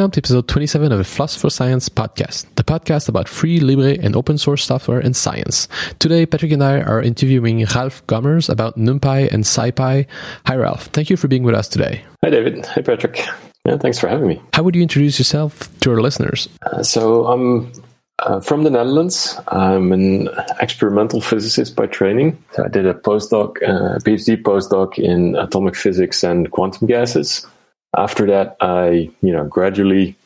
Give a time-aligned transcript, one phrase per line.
[0.00, 4.16] Welcome to episode 27 of the for Science podcast, the podcast about free, libre, and
[4.16, 5.68] open source software and science.
[5.98, 10.06] Today, Patrick and I are interviewing Ralph Gommers about NumPy and SciPy.
[10.46, 10.86] Hi, Ralph.
[10.86, 12.02] Thank you for being with us today.
[12.24, 12.64] Hi, David.
[12.64, 13.26] Hi, Patrick.
[13.66, 14.40] Yeah, thanks for having me.
[14.54, 16.48] How would you introduce yourself to our listeners?
[16.62, 17.70] Uh, so, I'm
[18.20, 19.38] uh, from the Netherlands.
[19.48, 22.42] I'm an experimental physicist by training.
[22.52, 27.46] So I did a postdoc, uh, PhD postdoc in atomic physics and quantum gases.
[27.96, 30.16] After that, I, you know, gradually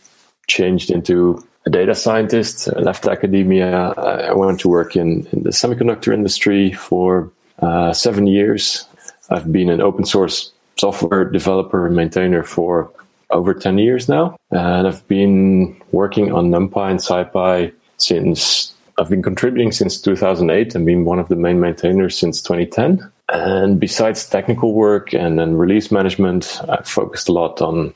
[0.47, 2.69] changed into a data scientist.
[2.69, 3.93] I left academia.
[3.97, 8.87] I went to work in, in the semiconductor industry for uh, seven years.
[9.31, 12.91] I've been an open source software developer and maintainer for
[13.31, 14.37] over 10 years now.
[14.51, 20.87] And I've been working on NumPy and SciPy since I've been contributing since 2008 and
[20.87, 23.11] been one of the main maintainers since 2010.
[23.33, 27.95] And besides technical work and then release management, I've focused a lot on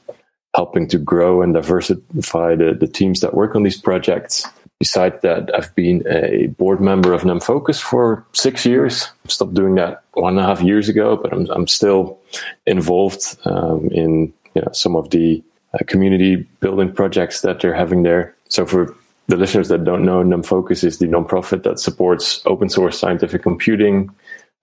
[0.54, 4.46] helping to grow and diversify the, the teams that work on these projects.
[4.80, 9.08] Besides that, I've been a board member of NumFocus for six years.
[9.26, 12.18] Stopped doing that one and a half years ago, but I'm, I'm still
[12.66, 15.42] involved um, in you know, some of the
[15.74, 18.34] uh, community building projects that they're having there.
[18.48, 22.98] So for the listeners that don't know, NumFocus is the nonprofit that supports open source
[22.98, 24.10] scientific computing,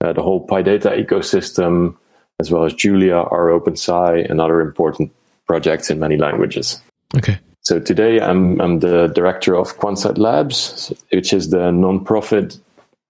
[0.03, 1.95] uh, the whole PyData ecosystem,
[2.39, 5.11] as well as Julia, rOpenSci, and other important
[5.47, 6.81] projects in many languages.
[7.15, 7.39] Okay.
[7.61, 12.59] So today I'm, I'm the director of Quansight Labs, which is the nonprofit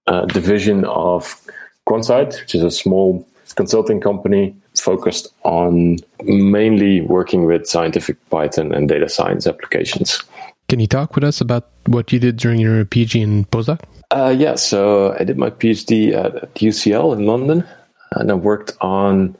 [0.06, 1.40] uh, division of
[1.86, 8.88] Quansight, which is a small consulting company focused on mainly working with scientific Python and
[8.88, 10.22] data science applications.
[10.68, 13.80] Can you talk with us about what you did during your PhD and postdoc?
[14.10, 17.64] Uh, yeah, so I did my PhD at, UCL in London,
[18.12, 19.36] and I worked on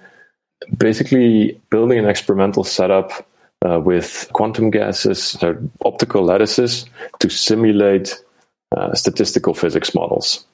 [0.77, 3.27] basically building an experimental setup
[3.65, 6.87] uh, with quantum gases, so optical lattices,
[7.21, 8.23] to simulate
[8.77, 10.45] uh, statistical physics models.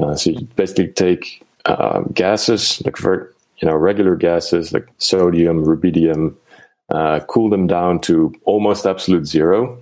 [0.00, 3.26] Uh, so you basically take uh, gases, like very,
[3.58, 6.34] you know, regular gases like sodium, rubidium,
[6.90, 9.78] uh, cool them down to almost absolute zero,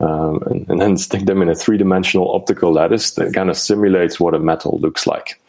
[0.00, 3.56] um, and, and, then stick them in a three dimensional optical lattice that kind of
[3.56, 5.40] simulates what a metal looks like.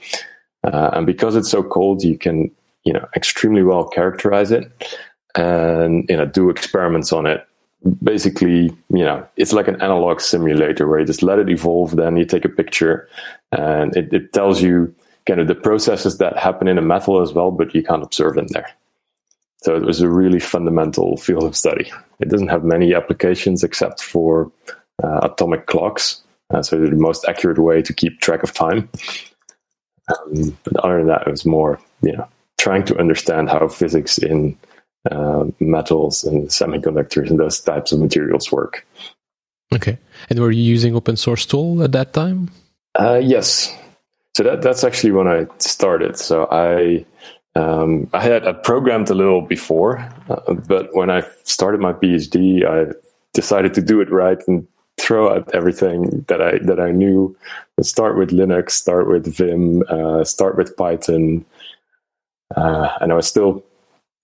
[0.64, 2.52] Uh, and because it's so cold, you can
[2.84, 4.70] you know extremely well characterize it
[5.36, 7.46] and you know do experiments on it.
[8.04, 12.16] Basically, you know, it's like an analog simulator where you just let it evolve, then
[12.16, 13.10] you take a picture,
[13.52, 14.94] and it, it tells you
[15.26, 18.36] kind of the processes that happen in a metal as well, but you can't observe
[18.36, 18.70] them there.
[19.64, 21.92] So it was a really fundamental field of study.
[22.20, 24.52] It doesn't have many applications except for
[25.04, 26.22] uh, atomic clocks.
[26.52, 28.90] Uh, so the most accurate way to keep track of time.
[30.10, 32.28] Um, but other than that, it was more, you know,
[32.58, 34.58] trying to understand how physics in
[35.10, 38.86] uh, metals and semiconductors and those types of materials work.
[39.74, 39.98] Okay.
[40.30, 42.52] And were you using open source tool at that time?
[43.00, 43.76] Uh, yes.
[44.36, 46.18] So that that's actually when I started.
[46.18, 47.06] So I
[47.56, 52.66] um, I had I programmed a little before, uh, but when I started my PhD,
[52.66, 52.94] I
[53.34, 54.68] decided to do it right and
[54.98, 57.36] throw out everything that I that I knew.
[57.82, 61.44] Start with Linux, start with Vim, uh, start with Python,
[62.56, 63.64] uh, and I was still,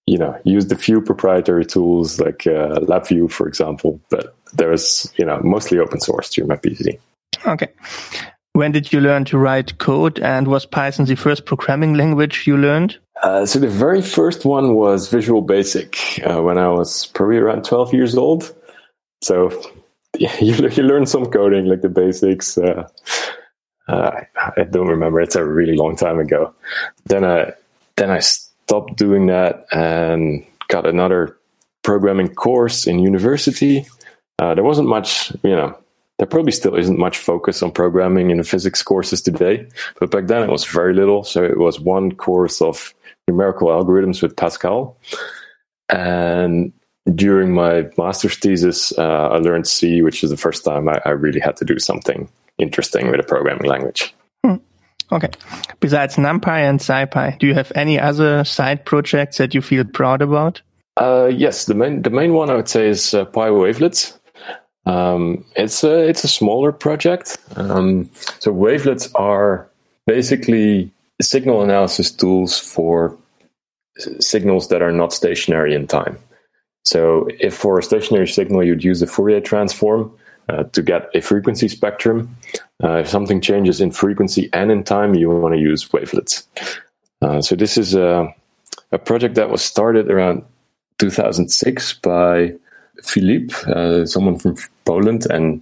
[0.05, 3.99] you know, used a few proprietary tools like uh, LabVIEW, for example.
[4.09, 6.99] But there was, you know, mostly open source during my PhD.
[7.45, 7.67] Okay.
[8.53, 12.57] When did you learn to write code, and was Python the first programming language you
[12.57, 12.97] learned?
[13.23, 17.65] Uh, so the very first one was Visual Basic uh, when I was probably around
[17.65, 18.53] 12 years old.
[19.21, 19.49] So
[20.17, 22.57] yeah, you, you learn some coding, like the basics.
[22.57, 22.87] Uh,
[23.87, 25.21] uh, I don't remember.
[25.21, 26.53] It's a really long time ago.
[27.05, 27.53] Then I
[27.95, 31.37] then I stopped doing that and got another
[31.83, 33.85] programming course in university.
[34.39, 35.75] Uh, there wasn't much, you know,
[36.17, 39.67] there probably still isn't much focus on programming in physics courses today,
[39.99, 41.23] but back then it was very little.
[41.23, 42.93] So it was one course of
[43.27, 44.97] numerical algorithms with Pascal.
[45.89, 46.73] And
[47.13, 51.11] during my master's thesis, uh, I learned C, which is the first time I, I,
[51.11, 54.13] really had to do something interesting with a programming language.
[54.43, 54.55] Hmm.
[55.11, 55.29] Okay.
[55.79, 60.21] Besides NumPy and SciPy, do you have any other side projects that you feel proud
[60.21, 60.61] about?
[60.97, 64.17] Uh, yes, the main the main one I would say is uh, PyWavelets.
[64.85, 67.37] Um, it's a it's a smaller project.
[67.55, 68.09] Um,
[68.39, 69.69] so wavelets are
[70.07, 70.91] basically
[71.21, 73.17] signal analysis tools for
[74.19, 76.17] signals that are not stationary in time.
[76.85, 80.17] So, if for a stationary signal you'd use the Fourier transform
[80.47, 82.37] uh, to get a frequency spectrum,
[82.83, 86.47] uh, if something changes in frequency and in time, you want to use wavelets.
[87.21, 88.33] Uh, so, this is a,
[88.91, 90.43] a project that was started around
[90.99, 92.53] 2006 by
[93.03, 94.55] Filip, uh, someone from
[94.85, 95.61] Poland, and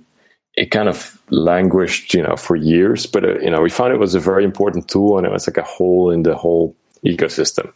[0.57, 3.05] it kind of languished, you know, for years.
[3.05, 5.47] But uh, you know, we found it was a very important tool, and it was
[5.47, 6.75] like a hole in the whole
[7.05, 7.71] ecosystem.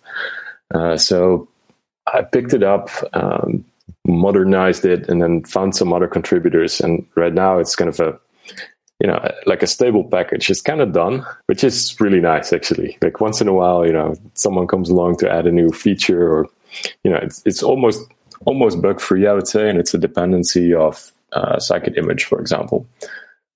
[0.74, 1.48] Uh, so
[2.14, 3.66] I picked it up, um,
[4.06, 6.80] modernized it, and then found some other contributors.
[6.80, 8.20] And right now, it's kind of a
[9.00, 12.98] you know, like a stable package is kind of done, which is really nice actually.
[13.02, 16.28] Like once in a while, you know, someone comes along to add a new feature
[16.28, 16.50] or,
[17.04, 18.02] you know, it's, it's almost,
[18.46, 19.70] almost bug free, I would say.
[19.70, 22.88] And it's a dependency of uh, scikit-image, for example.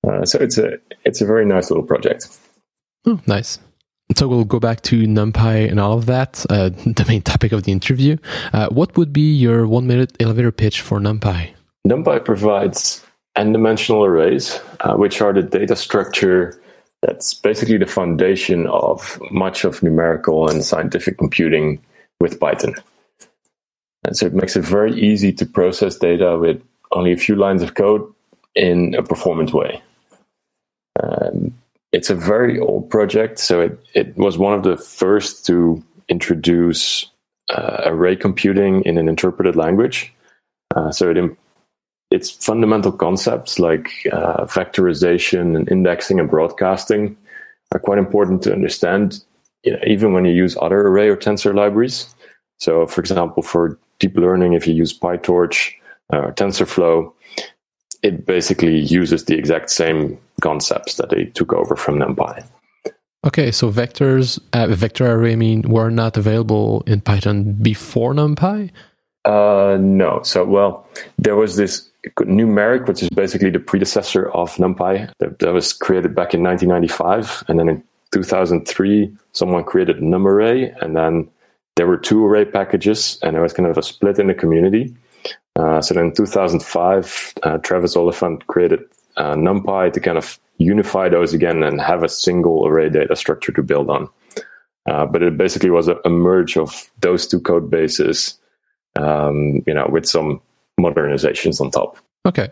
[0.08, 2.28] Uh, so it's a, it's a very nice little project.
[3.06, 3.60] Oh, nice.
[4.16, 7.64] So we'll go back to NumPy and all of that, uh, the main topic of
[7.64, 8.18] the interview.
[8.52, 11.52] Uh, what would be your one minute elevator pitch for NumPy?
[11.88, 13.04] NumPy provides
[13.36, 16.60] n-dimensional arrays, uh, which are the data structure
[17.02, 21.82] that's basically the foundation of much of numerical and scientific computing
[22.20, 22.76] with Python.
[24.06, 26.62] And so it makes it very easy to process data with
[26.94, 28.02] only a few lines of code
[28.56, 29.82] in a performant way.
[31.02, 31.54] Um,
[31.92, 37.06] it's a very old project, so it, it was one of the first to introduce
[37.50, 40.14] uh, array computing in an interpreted language.
[40.76, 41.18] Uh, so it
[42.12, 47.18] its fundamental concepts like uh, vectorization and indexing and broadcasting
[47.72, 49.24] are quite important to understand,
[49.64, 52.14] you know, even when you use other array or tensor libraries.
[52.60, 55.74] So, for example, for deep learning, if you use PyTorch
[56.14, 57.12] or TensorFlow,
[58.02, 62.46] it basically uses the exact same concepts that they took over from NumPy.
[63.26, 68.72] Okay, so vectors, uh, vector array, I mean, were not available in Python before NumPy.
[69.24, 70.22] Uh, no.
[70.24, 70.86] So, well,
[71.18, 71.90] there was this
[72.20, 77.46] numeric, which is basically the predecessor of NumPy, that, that, was created back in 1995,
[77.48, 81.30] and then in 2003, someone created NumArray, and then
[81.78, 84.94] there were two array packages, and there was kind of a split in the community.
[85.56, 88.82] Uh, so then in 2005, uh, Travis Oliphant created
[89.18, 93.52] uh, NumPy to kind of unify those again and have a single array data structure
[93.52, 94.10] to build on.
[94.90, 98.38] Uh, but it basically was a, a, merge of those two code bases,
[98.98, 100.42] um, you know, with some
[100.78, 101.98] modernizations on top.
[102.26, 102.50] Okay.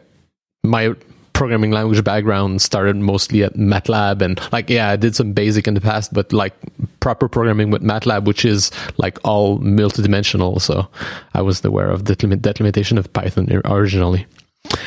[0.63, 0.95] My
[1.41, 5.73] programming language background started mostly at MATLAB and like yeah I did some basic in
[5.73, 6.53] the past but like
[6.99, 10.88] proper programming with MATLAB which is like all multidimensional so
[11.33, 14.27] I was aware of the that limitation of Python originally.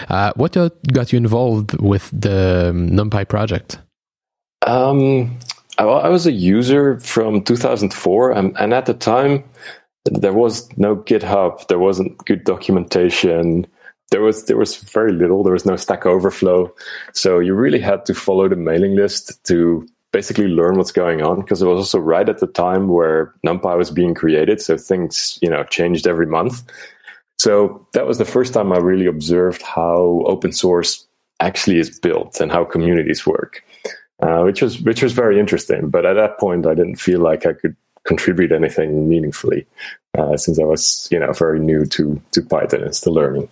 [0.08, 0.52] Uh, what
[0.92, 3.80] got you involved with the um, NumPy project?
[4.64, 5.36] Um,
[5.78, 9.42] I, I was a user from 2004 and, and at the time
[10.04, 13.66] there was no GitHub, there wasn't good documentation.
[14.10, 15.42] There was there was very little.
[15.42, 16.72] There was no Stack Overflow,
[17.12, 21.40] so you really had to follow the mailing list to basically learn what's going on
[21.40, 25.38] because it was also right at the time where NumPy was being created, so things
[25.42, 26.62] you know changed every month.
[27.38, 31.06] So that was the first time I really observed how open source
[31.40, 33.64] actually is built and how communities work,
[34.22, 35.90] uh, which was which was very interesting.
[35.90, 37.74] But at that point, I didn't feel like I could
[38.04, 39.66] contribute anything meaningfully
[40.16, 43.48] uh, since I was, you know, very new to to Python and still learning.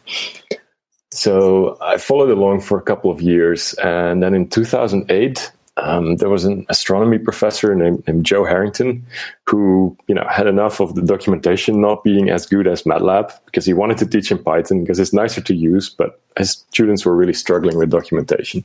[1.10, 6.28] So I followed along for a couple of years, and then in 2008, um, there
[6.28, 9.06] was an astronomy professor named, named, Joe Harrington
[9.46, 13.64] who, you know, had enough of the documentation not being as good as MATLAB because
[13.64, 17.16] he wanted to teach in Python because it's nicer to use, but his students were
[17.16, 18.64] really struggling with documentation.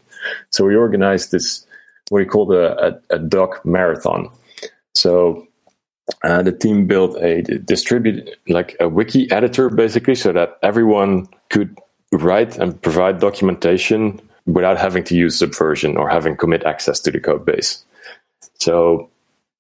[0.49, 1.65] So we organized this
[2.09, 4.29] what he called a, a, a doc marathon.
[4.93, 5.46] So
[6.23, 11.77] uh, the team built a distributed like a wiki editor basically so that everyone could
[12.11, 17.19] write and provide documentation without having to use subversion or having commit access to the
[17.19, 17.83] code base.
[18.55, 19.09] So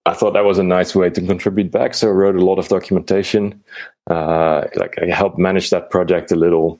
[0.05, 2.59] i thought that was a nice way to contribute back so i wrote a lot
[2.59, 3.61] of documentation.
[4.09, 6.79] Uh, like i helped manage that project a little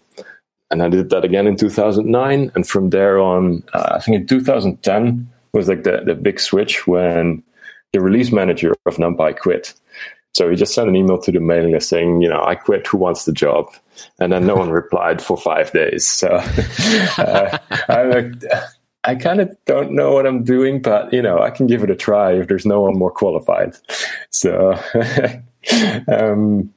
[0.72, 4.26] and i did that again in 2009 and from there on uh, i think in
[4.26, 7.44] 2010 was like the, the big switch when
[7.94, 9.74] the release manager of NumPy quit.
[10.34, 12.86] So he just sent an email to the mailing list saying, you know, I quit.
[12.88, 13.68] Who wants the job?
[14.20, 16.06] And then no one replied for five days.
[16.06, 16.28] So
[17.18, 17.58] uh,
[17.90, 18.34] I'm like,
[19.04, 21.90] I kind of don't know what I'm doing, but you know, I can give it
[21.90, 23.76] a try if there's no one more qualified.
[24.30, 24.74] So
[26.08, 26.74] um,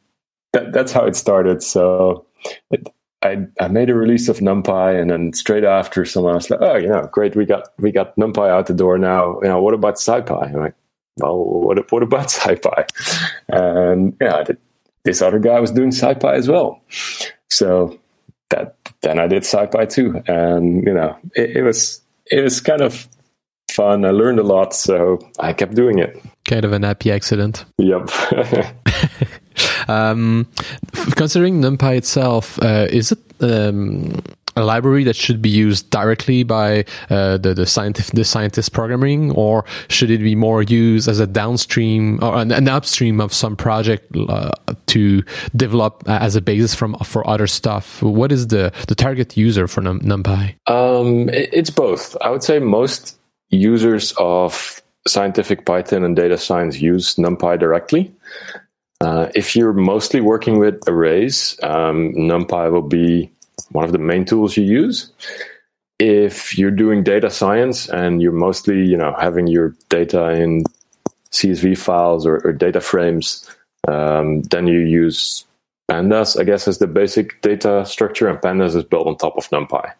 [0.53, 1.63] that, that's how it started.
[1.63, 2.25] So
[2.71, 2.89] it,
[3.23, 6.77] I, I made a release of NumPy, and then straight after, someone was like, "Oh,
[6.77, 9.39] you know, great, we got we got NumPy out the door now.
[9.43, 10.75] You know, what about SciPy?" I'm like,
[11.21, 12.89] well, what, what about SciPy?
[13.49, 14.45] And yeah,
[15.05, 16.81] this other guy was doing SciPy as well.
[17.49, 17.99] So
[18.51, 22.81] that then I did SciPy too, and you know, it, it was it was kind
[22.81, 23.09] of
[23.71, 24.05] fun.
[24.05, 26.21] I learned a lot, so I kept doing it.
[26.45, 27.65] Kind of an happy accident.
[27.79, 28.11] Yep.
[29.89, 30.47] um,
[31.17, 34.23] considering NumPy itself, uh, is it um,
[34.61, 39.33] a library that should be used directly by uh, the the scientific the scientist programming,
[39.33, 43.57] or should it be more used as a downstream or an, an upstream of some
[43.57, 44.51] project uh,
[44.87, 45.23] to
[45.57, 48.03] develop as a basis from for other stuff?
[48.03, 50.55] What is the the target user for Num- NumPy?
[50.67, 52.17] Um, it's both.
[52.21, 53.19] I would say most
[53.51, 58.15] users of scientific Python and data science use NumPy directly.
[59.01, 63.33] Uh, if you're mostly working with arrays, um, NumPy will be
[63.73, 65.11] one of the main tools you use.
[65.99, 70.65] If you're doing data science and you're mostly, you know, having your data in
[71.33, 73.49] CSV files or, or data frames,
[73.87, 75.45] um, then you use
[75.91, 79.49] pandas, I guess, as the basic data structure, and pandas is built on top of
[79.51, 79.93] NumPy.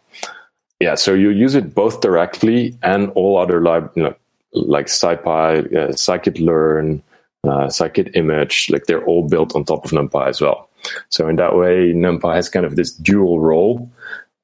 [0.79, 4.15] Yeah, so you use it both directly and all other lib- you know,
[4.53, 7.03] like SciPy, uh, scikit-learn,
[7.43, 10.69] uh, scikit-image, like they're all built on top of NumPy as well.
[11.09, 13.89] So in that way, NumPy has kind of this dual role,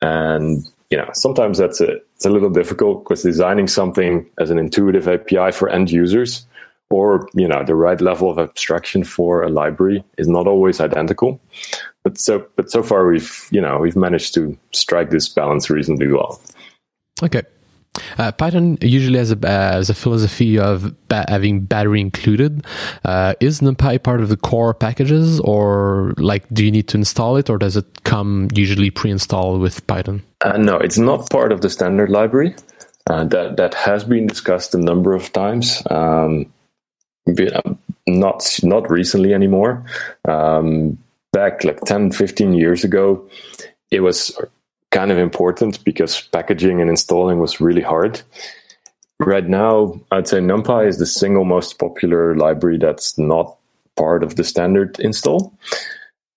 [0.01, 4.57] and you know sometimes that's a it's a little difficult because designing something as an
[4.57, 6.45] intuitive API for end users,
[6.89, 11.39] or you know the right level of abstraction for a library is not always identical.
[12.03, 16.07] But so but so far we've you know we've managed to strike this balance reasonably
[16.07, 16.41] well.
[17.23, 17.41] Okay.
[18.17, 22.65] Uh, Python usually has a, uh, has a philosophy of ba- having battery included.
[23.05, 27.37] Uh, is NumPy part of the core packages, or like do you need to install
[27.37, 30.23] it, or does it come usually pre-installed with Python?
[30.41, 32.55] Uh, no, it's not part of the standard library.
[33.09, 35.81] Uh, that that has been discussed a number of times.
[35.89, 36.51] Um,
[38.07, 39.85] not not recently anymore.
[40.27, 40.97] Um,
[41.33, 43.29] back like 10, 15 years ago,
[43.91, 44.37] it was
[44.97, 48.19] kind of important because packaging and installing was really hard.
[49.19, 53.57] Right now, I'd say NumPy is the single most popular library that's not
[53.95, 55.53] part of the standard install.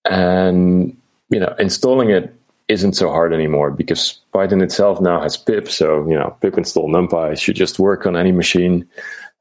[0.05, 0.95] And,
[1.31, 2.35] you know, installing it
[2.69, 5.67] isn't so hard anymore because Python itself now has pip.
[5.71, 8.87] So, you know, pip install NumPy should just work on any machine.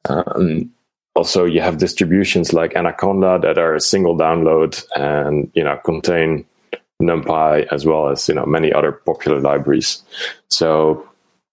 [0.08, 0.72] Um,
[1.14, 6.46] also, you have distributions like Anaconda that are a single download and, you know, contain
[7.02, 10.04] NumPy as well as you know many other popular libraries.
[10.50, 11.08] So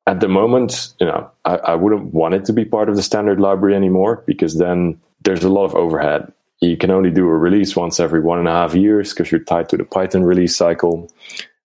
[0.06, 3.02] at the moment, you know, I, I wouldn't want it to be part of the
[3.02, 6.32] standard library anymore because then there's a lot of overhead.
[6.60, 9.40] You can only do a release once every one and a half years because you're
[9.40, 11.10] tied to the Python release cycle.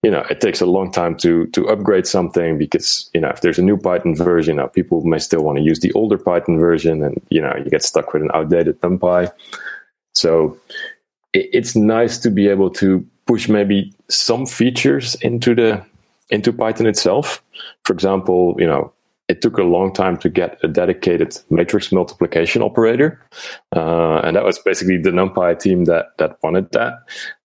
[0.03, 3.41] You know, it takes a long time to to upgrade something because you know if
[3.41, 6.57] there's a new Python version, know, people may still want to use the older Python
[6.57, 9.31] version, and you know you get stuck with an outdated NumPy.
[10.15, 10.57] So
[11.33, 15.81] it, it's nice to be able to push maybe some features into the
[16.31, 17.41] into Python itself.
[17.85, 18.91] For example, you know,
[19.29, 23.25] it took a long time to get a dedicated matrix multiplication operator,
[23.73, 26.93] uh, and that was basically the NumPy team that that wanted that.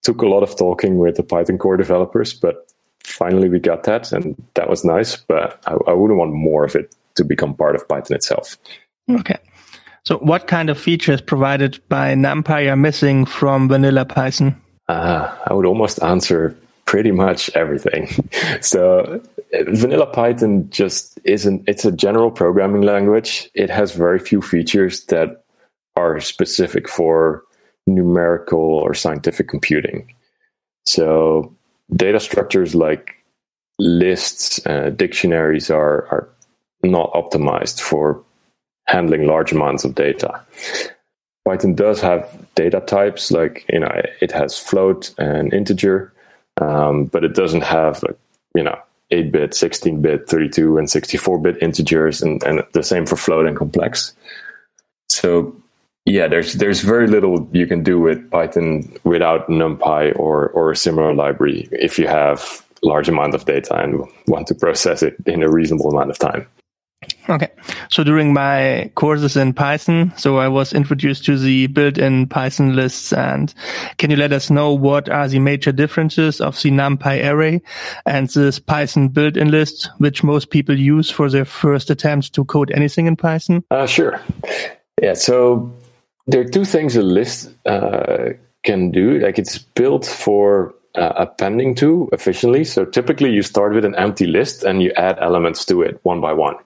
[0.03, 2.67] Took a lot of talking with the Python core developers, but
[3.05, 5.15] finally we got that, and that was nice.
[5.15, 8.59] But I, I wouldn't want more of it to become part of Python itself.
[9.09, 9.39] Okay.
[10.03, 14.61] So, what kind of features provided by NumPy are missing from vanilla Python?
[14.89, 18.09] Uh, I would almost answer pretty much everything.
[18.61, 19.21] so
[19.69, 23.51] vanilla Python just isn't, it's a general programming language.
[23.55, 25.45] It has very few features that
[25.97, 27.43] are specific for
[27.87, 30.15] numerical or scientific computing.
[30.85, 31.55] So
[31.95, 33.15] data structures like
[33.79, 36.29] lists, uh, dictionaries are, are
[36.83, 38.23] not optimized for
[38.87, 40.41] handling large amounts of data.
[41.47, 46.13] Python does have data types, like you know, it has float and integer,
[46.61, 48.19] um, but it doesn't have like
[48.57, 48.79] you know,
[49.13, 54.15] 8-bit, 16-bit, 32 and 64-bit integers, and, and the same for float and complex.
[55.09, 55.55] So
[56.05, 60.77] yeah, there's there's very little you can do with Python without NumPy or or a
[60.77, 65.43] similar library if you have large amount of data and want to process it in
[65.43, 66.47] a reasonable amount of time.
[67.29, 67.49] Okay.
[67.91, 73.13] So during my courses in Python, so I was introduced to the built-in Python lists.
[73.13, 73.53] And
[73.99, 77.63] can you let us know what are the major differences of the NumPy array
[78.05, 82.71] and this Python built-in list, which most people use for their first attempt to code
[82.71, 83.65] anything in Python?
[83.71, 84.21] Uh, sure.
[85.03, 85.15] Yeah.
[85.15, 85.73] So
[86.27, 88.31] there are two things a list uh,
[88.63, 89.19] can do.
[89.19, 92.65] Like it's built for uh, appending to efficiently.
[92.65, 96.21] So typically you start with an empty list and you add elements to it one
[96.21, 96.57] by one.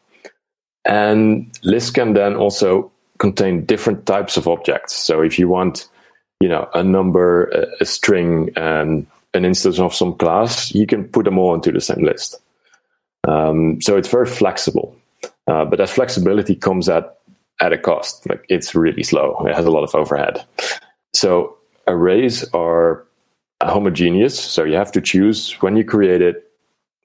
[0.84, 4.94] And lists can then also contain different types of objects.
[4.94, 5.88] So if you want,
[6.40, 11.04] you know, a number, a, a string, and an instance of some class, you can
[11.04, 12.40] put them all into the same list.
[13.28, 14.96] Um, so it's very flexible,
[15.46, 17.18] uh, but that flexibility comes at
[17.60, 18.26] at a cost.
[18.28, 19.44] Like it's really slow.
[19.46, 20.44] It has a lot of overhead.
[21.12, 23.04] So arrays are
[23.62, 24.38] homogeneous.
[24.38, 26.50] So you have to choose when you create it,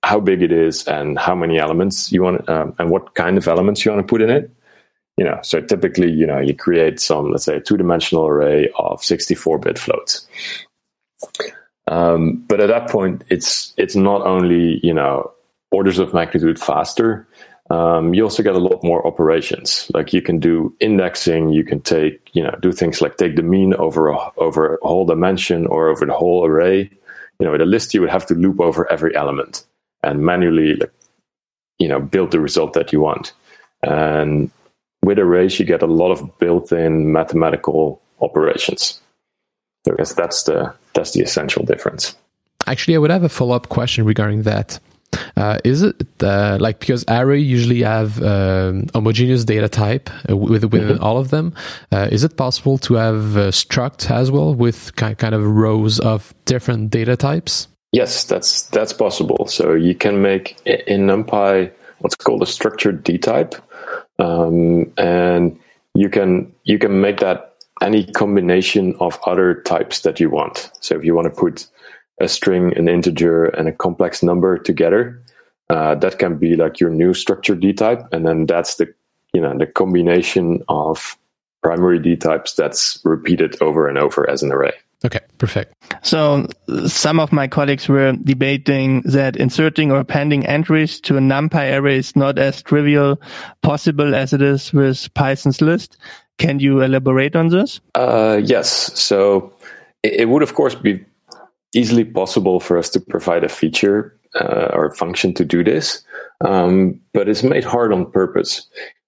[0.05, 3.47] how big it is, and how many elements you want, um, and what kind of
[3.47, 4.51] elements you want to put in it.
[5.17, 9.01] You know, so typically, you know, you create some, let's say, a two-dimensional array of
[9.01, 10.27] 64-bit floats.
[11.87, 15.31] Um, but at that point, it's it's not only you know
[15.71, 17.27] orders of magnitude faster.
[17.71, 19.89] Um, you also get a lot more operations.
[19.93, 23.43] Like you can do indexing, you can take you know do things like take the
[23.43, 26.89] mean over a, over a whole dimension or over the whole array.
[27.39, 29.65] You know, with a list, you would have to loop over every element
[30.05, 30.91] and manually like,
[31.79, 33.33] you know build the result that you want.
[33.83, 34.51] And
[35.03, 38.99] with arrays, you get a lot of built-in mathematical operations.
[39.85, 42.15] So I guess that's the that's the essential difference.
[42.65, 44.79] Actually, I would have a follow up question regarding that.
[45.37, 50.63] Uh, is it uh, like because array usually have um, homogeneous data type uh, with,
[50.63, 51.03] within mm-hmm.
[51.03, 51.53] all of them?
[51.91, 56.33] Uh, is it possible to have uh, struct as well with kind of rows of
[56.45, 57.67] different data types?
[57.95, 59.47] Yes, that's that's possible.
[59.47, 63.55] So you can make in NumPy what's called a structured D type,
[64.19, 65.57] um, and
[65.93, 70.71] you can you can make that any combination of other types that you want.
[70.81, 71.67] So if you want to put
[72.19, 75.23] a string, an integer, and a complex number together,
[75.69, 78.93] uh, that can be like your new structured D type, and then that's the
[79.31, 81.17] you know the combination of
[81.63, 84.73] primary D types that's repeated over and over as an array.
[85.03, 85.73] Okay, perfect.
[86.03, 86.47] So
[86.87, 91.97] some of my colleagues were debating that inserting or appending entries to a NumPy array
[91.97, 93.19] is not as trivial
[93.61, 95.97] possible as it is with Python's list.
[96.37, 97.79] Can you elaborate on this?
[97.93, 98.97] Uh, yes.
[98.99, 99.53] So
[100.03, 101.03] it, it, would, of course, be
[101.73, 106.03] easily possible for us to provide a feature uh, or function to do this,
[106.43, 108.67] um, but it's made hard on purpose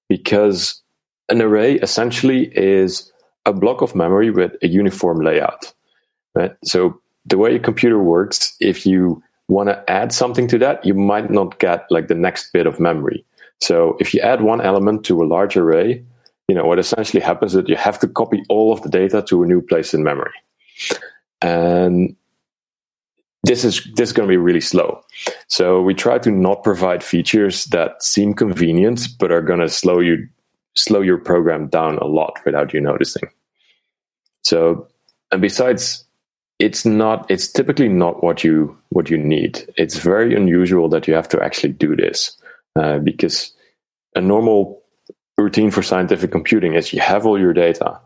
[0.10, 0.82] because
[1.30, 3.12] an array essentially is
[3.46, 5.74] a block of memory with a uniform layout.
[6.38, 6.56] Right?
[6.64, 10.94] So the way a computer works, if you want to add something to that, you
[10.94, 13.26] might not get like the next bit of memory.
[13.60, 16.04] So if you add one element to a large array,
[16.48, 19.22] you know what essentially happens is that you have to copy all of the data
[19.24, 20.32] to a new place in memory
[21.42, 22.16] and
[23.44, 25.04] this is this is going to be really slow
[25.48, 30.00] so we try to not provide features that seem convenient but are going to slow
[30.00, 30.28] you
[30.76, 33.30] slow your program down a lot without you noticing
[34.42, 34.88] so
[35.32, 36.06] and besides
[36.60, 41.14] it's not it's typically not what you what you need it's very unusual that you
[41.14, 42.38] have to actually do this
[42.76, 43.54] uh, because
[44.16, 44.82] a normal
[45.38, 48.00] routine for scientific computing is you have all your data,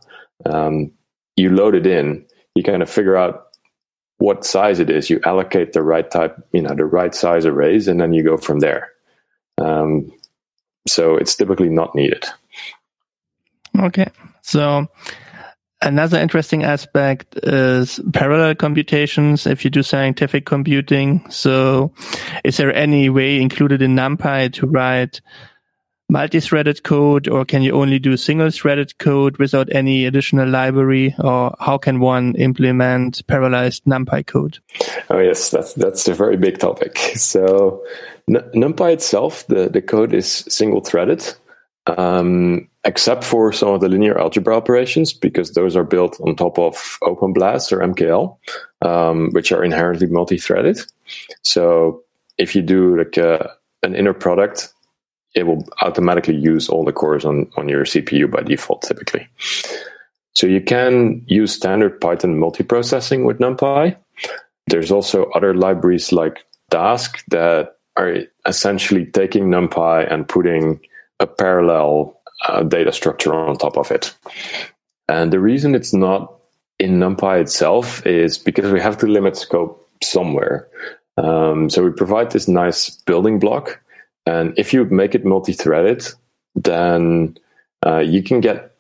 [0.45, 0.91] um,
[1.35, 3.47] you load it in, you kind of figure out
[4.17, 7.87] what size it is, you allocate the right type, you know, the right size arrays,
[7.87, 8.91] and then you go from there.
[9.57, 10.11] Um,
[10.87, 12.25] so it's typically not needed.
[13.79, 14.07] Okay.
[14.41, 14.87] So
[15.81, 21.25] another interesting aspect is parallel computations if you do scientific computing.
[21.29, 21.93] So
[22.43, 25.21] is there any way included in NumPy to write
[26.09, 31.77] multi-threaded code or can you only do single-threaded code without any additional library or how
[31.77, 34.59] can one implement parallelized numpy code?
[35.09, 36.97] Oh yes that's that's a very big topic.
[37.15, 37.81] So
[38.29, 41.33] numpy itself the, the code is single-threaded.
[41.87, 46.57] Um, except for some of the linear algebra operations because those are built on top
[46.57, 48.37] of OpenBLAS or mkl
[48.81, 50.79] um, which are inherently multi-threaded
[51.43, 52.01] so
[52.37, 53.51] if you do like a,
[53.83, 54.73] an inner product
[55.33, 59.27] it will automatically use all the cores on, on your CPU by default, typically.
[60.33, 63.95] So you can use standard Python multiprocessing with NumPy.
[64.67, 70.79] There's also other libraries like Dask that are essentially taking NumPy and putting
[71.19, 74.15] a parallel uh, data structure on top of it.
[75.07, 76.33] And the reason it's not
[76.79, 80.67] in NumPy itself is because we have to limit scope somewhere.
[81.17, 83.81] Um, so we provide this nice building block
[84.25, 86.05] and if you make it multi-threaded,
[86.55, 87.37] then
[87.85, 88.75] uh, you can get,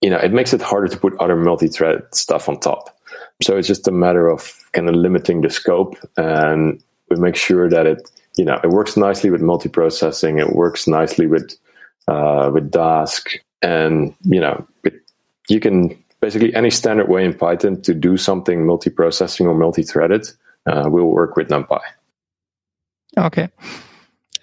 [0.00, 2.96] you know, it makes it harder to put other multi-threaded stuff on top.
[3.42, 7.68] So it's just a matter of kind of limiting the scope, and we make sure
[7.68, 10.40] that it, you know, it works nicely with multiprocessing.
[10.40, 11.56] It works nicely with
[12.08, 14.94] uh, with Dask, and you know, it,
[15.48, 20.26] you can basically any standard way in Python to do something multiprocessing or multi-threaded
[20.66, 21.80] uh, will work with NumPy.
[23.18, 23.48] Okay.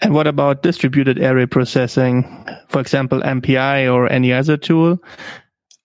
[0.01, 5.01] And what about distributed array processing, for example, MPI or any other tool?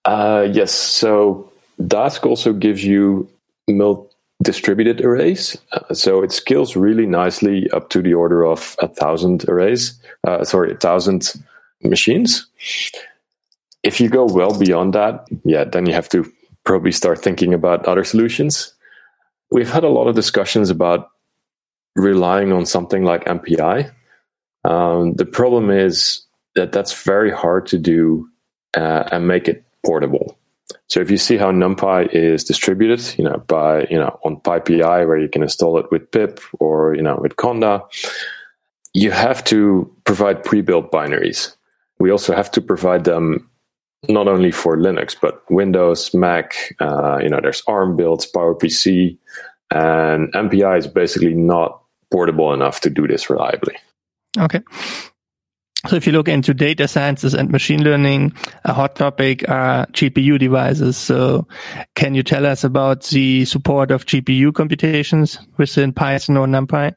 [0.05, 0.73] Uh, yes.
[0.73, 3.29] So Dask also gives you
[3.69, 4.11] mul-
[4.43, 5.57] distributed arrays.
[5.73, 10.01] Uh, so it scales really nicely up to the order of a thousand arrays.
[10.27, 11.35] Uh, sorry, a thousand
[11.83, 12.47] machines.
[13.83, 16.31] If you go well beyond that, yeah, then you have to
[16.64, 18.75] probably start thinking about other solutions.
[19.51, 21.09] we've had a lot of discussions about
[21.97, 23.91] relying on something like MPI.
[24.64, 28.29] Um, the problem is that that's very hard to do
[28.77, 30.37] uh, and make it portable.
[30.88, 35.07] So if you see how NumPy is distributed, you know, by, you know, on PyPI
[35.07, 37.83] where you can install it with pip or, you know, with Conda,
[38.95, 41.55] you have to provide pre-built binaries.
[41.99, 43.49] We also have to provide them
[44.09, 49.19] not only for Linux, but Windows, Mac, uh, you know, there's ARM builds, PowerPC,
[49.71, 53.77] and MPI is basically not portable enough to do this reliably.
[54.39, 54.61] Okay.
[55.87, 58.33] So if you look into data sciences and machine learning,
[58.65, 60.97] a hot topic are GPU devices.
[60.97, 61.47] So
[61.95, 66.95] can you tell us about the support of GPU computations within Python or NumPy?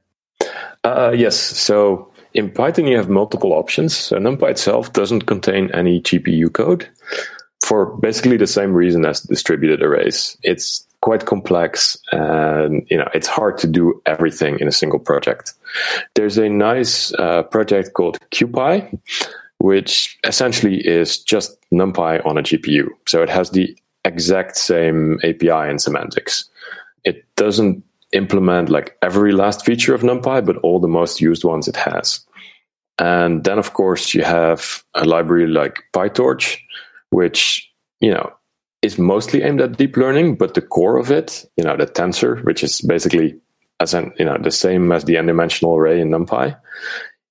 [0.83, 1.37] Uh, yes.
[1.37, 3.95] So in Python, you have multiple options.
[3.95, 6.87] So NumPy itself doesn't contain any GPU code
[7.61, 10.37] for basically the same reason as distributed arrays.
[10.43, 15.53] It's quite complex and you know it's hard to do everything in a single project
[16.13, 18.99] there's a nice uh, project called CuPy
[19.57, 25.49] which essentially is just numpy on a gpu so it has the exact same api
[25.49, 26.47] and semantics
[27.03, 31.67] it doesn't implement like every last feature of numpy but all the most used ones
[31.67, 32.25] it has
[32.99, 36.57] and then of course you have a library like pytorch
[37.09, 38.31] which you know
[38.81, 42.43] is mostly aimed at deep learning, but the core of it, you know, the tensor,
[42.43, 43.39] which is basically
[43.79, 46.57] as an you know the same as the n-dimensional array in NumPy,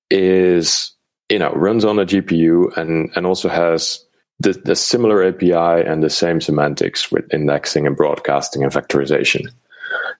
[0.09, 0.93] is
[1.29, 4.03] you know runs on a GPU and and also has
[4.39, 9.47] the, the similar API and the same semantics with indexing and broadcasting and vectorization.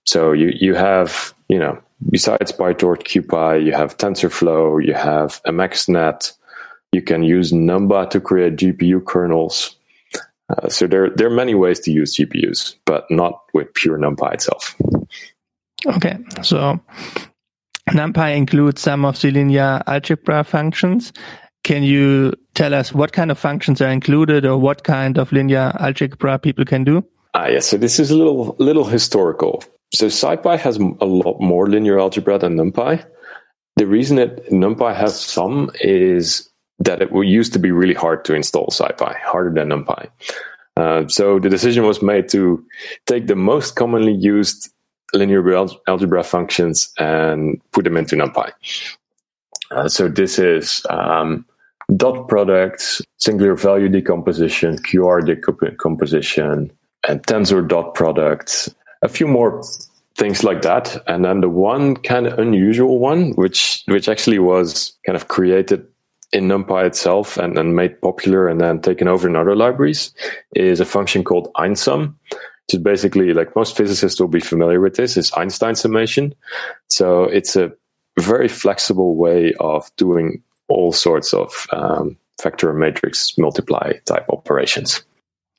[0.04, 6.32] So you you have you know besides PyTorch, CuPy, you have TensorFlow, you have MXNet.
[6.92, 9.76] You can use Numba to create GPU kernels
[10.52, 14.34] uh, so there, there are many ways to use GPUs, but not with pure NumPy
[14.34, 14.76] itself.
[15.86, 16.80] Okay, so
[17.90, 21.12] NumPy includes some of the linear algebra functions.
[21.64, 25.72] Can you tell us what kind of functions are included or what kind of linear
[25.78, 27.04] algebra people can do?
[27.34, 27.66] Ah, yes.
[27.66, 29.64] So this is a little, little historical.
[29.92, 33.04] So SciPy has a lot more linear algebra than NumPy.
[33.76, 38.34] The reason that NumPy has some is that it used to be really hard to
[38.34, 40.08] install SciPy, harder than NumPy.
[40.76, 42.64] Uh, so the decision was made to
[43.06, 44.70] take the most commonly used
[45.14, 48.50] linear algebra functions and put them into NumPy.
[49.70, 51.46] Uh, so this is um,
[51.96, 56.70] dot products, singular value decomposition, QR decomposition,
[57.08, 59.62] and tensor dot products, a few more
[60.16, 61.02] things like that.
[61.08, 65.86] And then the one kind of unusual one, which which actually was kind of created
[66.32, 70.14] in NumPy itself and, then made popular and then taken over in other libraries
[70.56, 74.96] is a function called einsum, which is basically like most physicists will be familiar with
[74.96, 76.34] this, is Einstein summation.
[76.88, 77.72] So it's a
[78.18, 85.02] very flexible way of doing all sorts of um, vector matrix multiply type operations.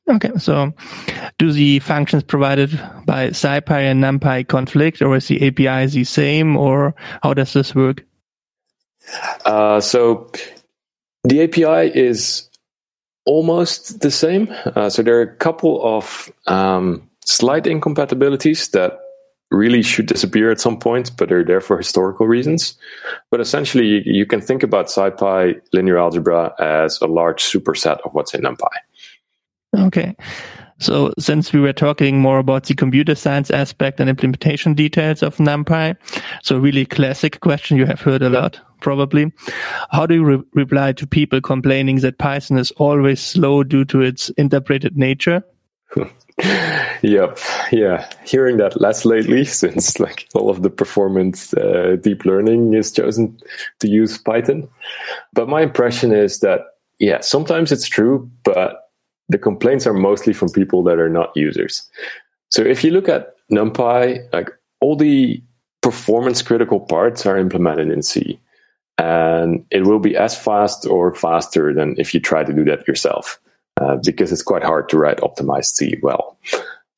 [0.06, 0.72] Okay, so
[1.38, 2.70] do the functions provided
[3.06, 7.74] by SciPy and NumPy conflict, or is the API the same, or how does this
[7.74, 8.04] work?
[9.46, 10.30] Uh, so
[11.24, 12.50] the API is
[13.24, 14.54] almost the same.
[14.76, 19.00] Uh, so there are a couple of um, slight incompatibilities that
[19.50, 22.76] really should disappear at some point, but they're there for historical reasons.
[23.30, 28.12] But essentially, you, you can think about SciPy linear algebra as a large superset of
[28.12, 28.68] what's in NumPy.
[29.74, 30.16] Okay.
[30.78, 35.36] So since we were talking more about the computer science aspect and implementation details of
[35.36, 35.96] NumPy,
[36.42, 39.32] so really classic question you have heard a lot probably.
[39.90, 44.02] How do you re reply to people complaining that Python is always slow due to
[44.02, 45.42] its interpreted nature?
[47.02, 47.38] yep
[47.70, 52.90] yeah hearing that less lately since like all of the performance uh, deep learning is
[52.90, 53.38] chosen
[53.78, 54.68] to use python
[55.32, 56.62] but my impression is that
[56.98, 58.83] yeah sometimes it's true but
[59.28, 61.88] the complaints are mostly from people that are not users.
[62.50, 65.42] So if you look at NumPy, like all the
[65.82, 68.38] performance critical parts are implemented in C.
[68.96, 72.86] And it will be as fast or faster than if you try to do that
[72.86, 73.40] yourself,
[73.80, 76.38] uh, because it's quite hard to write optimized C well.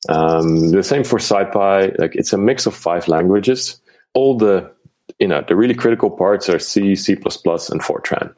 [0.09, 1.97] Um, the same for SciPy.
[1.97, 3.81] Like it's a mix of five languages.
[4.13, 4.71] All the
[5.19, 8.33] you know the really critical parts are C, C++, and Fortran.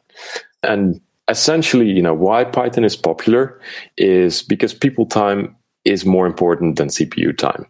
[0.63, 3.59] And essentially, you know, why Python is popular
[3.97, 7.65] is because people time is more important than CPU time.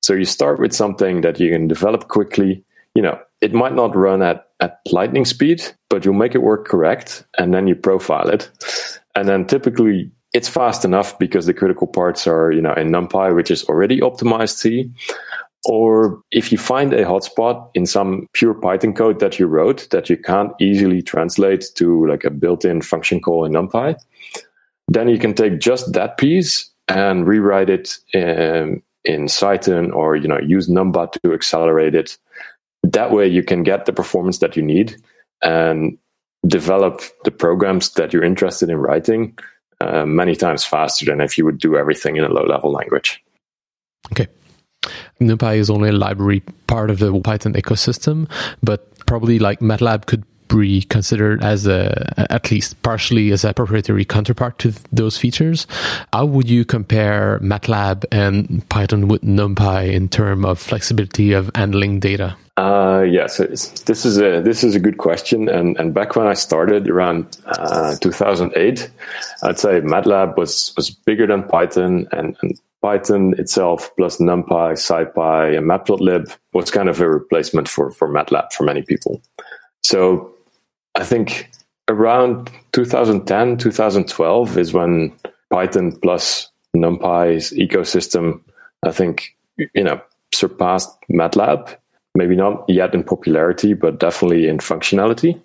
[0.00, 2.64] So you start with something that you can develop quickly.
[2.94, 6.66] You know, it might not run at, at lightning speed, but you'll make it work
[6.66, 8.50] correct and then you profile it.
[9.14, 13.34] And then typically it's fast enough because the critical parts are, you know, in NumPy,
[13.34, 14.90] which is already optimized C.
[15.64, 20.10] or if you find a hotspot in some pure Python code that you wrote that
[20.10, 23.96] you can't easily translate to like a built-in function call in NumPy,
[24.88, 30.26] then you can take just that piece and rewrite it in, in Cython or you
[30.26, 32.18] know use Numba to accelerate it.
[32.82, 34.96] That way you can get the performance that you need
[35.42, 35.96] and
[36.46, 39.38] develop the programs that you're interested in writing
[39.80, 43.22] uh, many times faster than if you would do everything in a low level language.
[44.10, 44.26] Okay.
[45.22, 48.28] NumPy is only a library part of the Python ecosystem,
[48.62, 54.04] but probably like MATLAB could be considered as a at least partially as a proprietary
[54.04, 55.66] counterpart to those features.
[56.12, 62.00] How would you compare MATLAB and Python with NumPy in terms of flexibility of handling
[62.00, 62.36] data?
[62.58, 66.26] Uh, yeah, so this is a this is a good question, and and back when
[66.26, 68.90] I started around uh, 2008,
[69.42, 75.56] I'd say MATLAB was was bigger than Python, and, and Python itself plus NumPy, SciPy,
[75.56, 79.22] and Matplotlib was kind of a replacement for for MATLAB for many people.
[79.84, 80.34] So
[80.94, 81.50] I think
[81.88, 85.12] around 2010, 2012 is when
[85.50, 88.40] Python plus NumPy's ecosystem,
[88.82, 89.36] I think,
[89.74, 90.00] you know,
[90.32, 91.76] surpassed MATLAB.
[92.14, 95.40] Maybe not yet in popularity, but definitely in functionality.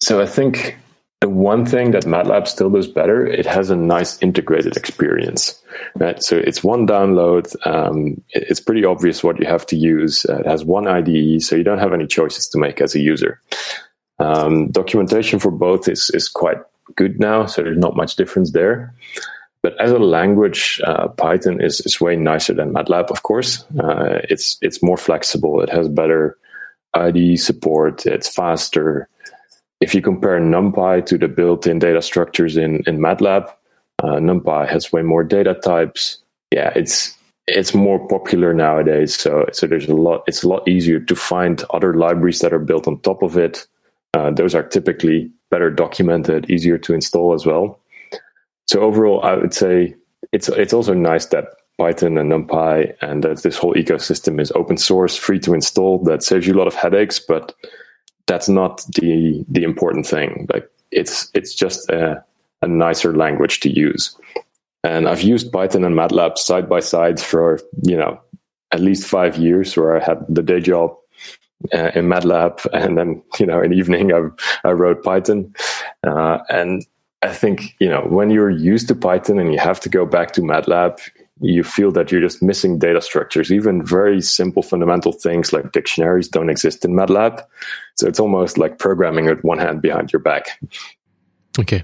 [0.00, 0.76] So I think
[1.24, 5.58] the one thing that MATLAB still does better, it has a nice integrated experience,
[5.94, 6.22] right?
[6.22, 7.46] So it's one download.
[7.66, 10.26] Um, it's pretty obvious what you have to use.
[10.28, 13.00] Uh, it has one IDE, so you don't have any choices to make as a
[13.00, 13.40] user.
[14.18, 16.58] Um, documentation for both is is quite
[16.94, 18.94] good now, so there's not much difference there.
[19.62, 23.10] But as a language, uh, Python is, is way nicer than MATLAB.
[23.10, 25.62] Of course, uh, it's it's more flexible.
[25.62, 26.36] It has better
[26.92, 28.04] IDE support.
[28.04, 29.08] It's faster.
[29.80, 33.52] If you compare NumPy to the built-in data structures in in MATLAB,
[34.02, 36.18] uh, NumPy has way more data types.
[36.50, 39.14] Yeah, it's it's more popular nowadays.
[39.16, 40.24] So so there's a lot.
[40.26, 43.66] It's a lot easier to find other libraries that are built on top of it.
[44.14, 47.80] Uh, those are typically better documented, easier to install as well.
[48.66, 49.94] So overall, I would say
[50.32, 51.46] it's it's also nice that
[51.78, 56.02] Python and NumPy and that this whole ecosystem is open source, free to install.
[56.04, 57.54] That saves you a lot of headaches, but
[58.26, 60.46] that's not the the important thing.
[60.52, 62.24] Like it's it's just a,
[62.62, 64.16] a nicer language to use.
[64.82, 68.20] And I've used Python and MATLAB side by side for you know
[68.70, 70.96] at least five years, where I had the day job
[71.72, 74.28] uh, in MATLAB, and then you know in the evening I
[74.68, 75.54] I wrote Python,
[76.06, 76.84] uh, and
[77.22, 80.32] I think you know when you're used to Python and you have to go back
[80.32, 80.98] to MATLAB,
[81.40, 83.50] you feel that you're just missing data structures.
[83.50, 87.44] Even very simple fundamental things like dictionaries don't exist in MATLAB,
[87.96, 90.60] so it's almost like programming with one hand behind your back.
[91.58, 91.82] Okay.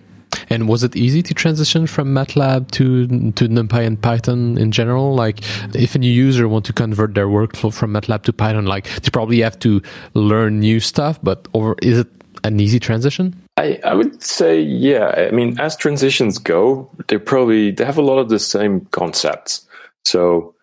[0.48, 5.14] And was it easy to transition from MATLAB to to NumPy and Python in general?
[5.14, 5.40] Like,
[5.74, 9.10] if a new user want to convert their workflow from MATLAB to Python, like they
[9.10, 9.82] probably have to
[10.14, 11.18] learn new stuff.
[11.22, 12.08] But over, is it
[12.44, 13.34] an easy transition?
[13.60, 15.28] I, I would say yeah.
[15.28, 19.66] I mean, as transitions go, they probably they have a lot of the same concepts.
[20.04, 20.54] So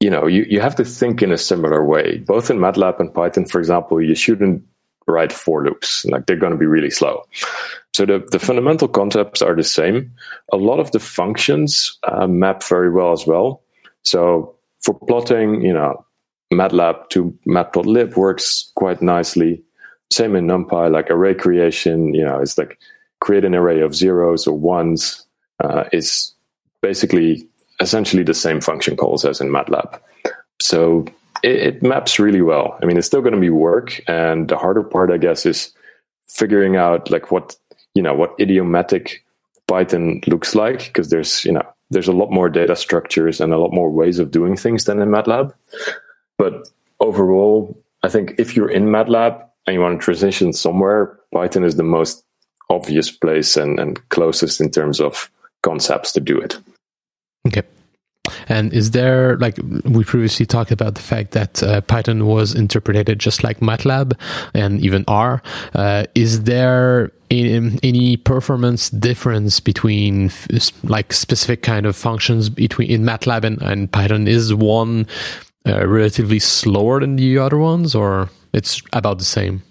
[0.00, 2.18] you know, you, you have to think in a similar way.
[2.18, 4.62] Both in MATLAB and Python, for example, you shouldn't
[5.08, 6.04] write for loops.
[6.04, 7.24] Like they're going to be really slow.
[7.94, 10.12] So the, the fundamental concepts are the same.
[10.52, 13.62] A lot of the functions uh, map very well as well.
[14.04, 16.04] So for plotting, you know,
[16.52, 19.62] MATLAB to Matplotlib works quite nicely.
[20.10, 22.78] Same in NumPy, like array creation, you know, it's like
[23.20, 25.26] create an array of zeros or ones
[25.62, 26.32] uh, is
[26.82, 27.46] basically
[27.80, 30.00] essentially the same function calls as in MATLAB.
[30.60, 31.06] So
[31.42, 32.78] it, it maps really well.
[32.82, 35.72] I mean, it's still going to be work, and the harder part, I guess, is
[36.28, 37.56] figuring out like what
[37.94, 39.24] you know what idiomatic
[39.66, 43.58] Python looks like because there's you know there's a lot more data structures and a
[43.58, 45.52] lot more ways of doing things than in MATLAB.
[46.36, 46.68] But
[47.00, 51.76] overall, I think if you're in MATLAB and you want to transition somewhere, Python is
[51.76, 52.24] the most
[52.70, 55.30] obvious place and, and closest in terms of
[55.62, 56.58] concepts to do it.
[57.46, 57.62] Okay.
[58.48, 63.18] And is there, like, we previously talked about the fact that uh, Python was interpreted
[63.18, 64.18] just like MATLAB
[64.54, 65.42] and even R.
[65.74, 70.30] Uh, is there any, any performance difference between
[70.82, 74.26] like specific kind of functions between in MATLAB and, and Python?
[74.28, 75.06] Is one
[75.66, 79.62] uh, relatively slower than the other ones, or it's about the same?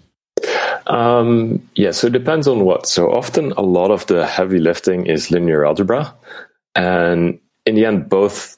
[0.86, 2.86] Um, yeah, so it depends on what.
[2.86, 6.14] So often, a lot of the heavy lifting is linear algebra,
[6.74, 8.56] and in the end, both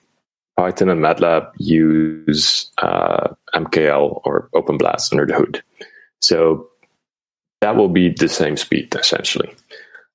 [0.57, 5.63] Python and MATLAB use uh, MKL or OpenBLAS under the hood.
[6.21, 6.69] So
[7.61, 9.55] that will be the same speed essentially.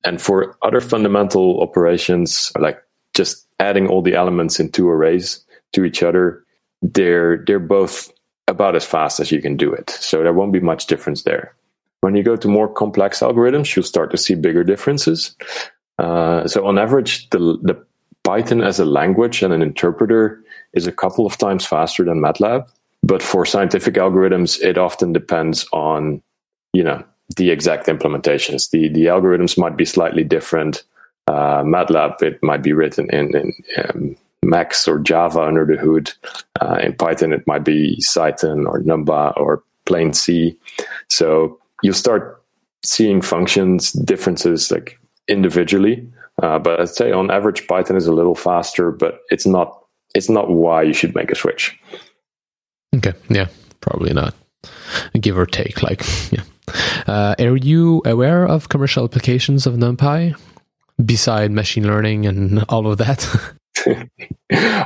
[0.03, 2.81] And for other fundamental operations, like
[3.15, 6.43] just adding all the elements in two arrays to each other,
[6.81, 8.11] they're they're both
[8.55, 9.89] about as fast as you can do it.
[9.89, 11.53] So there won't be much difference there.
[12.01, 15.35] When you go to more complex algorithms, you'll start to see bigger differences.
[15.97, 17.39] Uh, so on average, the,
[17.69, 17.75] the
[18.23, 20.41] Python as a language and an interpreter
[20.73, 22.67] is a couple of times faster than MATLAB.
[23.01, 26.21] But for scientific algorithms, it often depends on,
[26.73, 27.03] you know,
[27.37, 28.69] the exact implementations.
[28.69, 30.83] The the algorithms might be slightly different.
[31.27, 36.11] Uh, MATLAB, it might be written in, in um, Max or Java under the hood.
[36.61, 40.57] Uh, in Python, it might be Cython or Numba or plain C.
[41.09, 42.43] So you start
[42.83, 46.07] seeing functions differences like individually.
[46.41, 49.81] Uh, but I'd say on average, Python is a little faster, but it's not
[50.13, 51.77] it's not why you should make a switch.
[52.95, 53.47] Okay, yeah,
[53.81, 54.33] probably not.
[55.19, 56.43] Give or take, like yeah.
[57.07, 60.35] Uh, are you aware of commercial applications of NumPy
[61.03, 63.27] beside machine learning and all of that?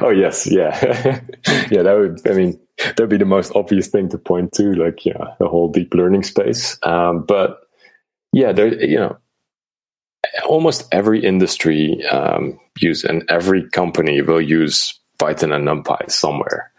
[0.02, 0.80] oh yes, yeah,
[1.70, 1.84] yeah.
[1.84, 5.36] That would, I mean, that'd be the most obvious thing to point to, like yeah,
[5.40, 6.78] the whole deep learning space.
[6.84, 7.62] Um, but
[8.34, 9.18] yeah, there, you know,
[10.48, 16.72] almost every industry um, use and every company will use Python and NumPy somewhere.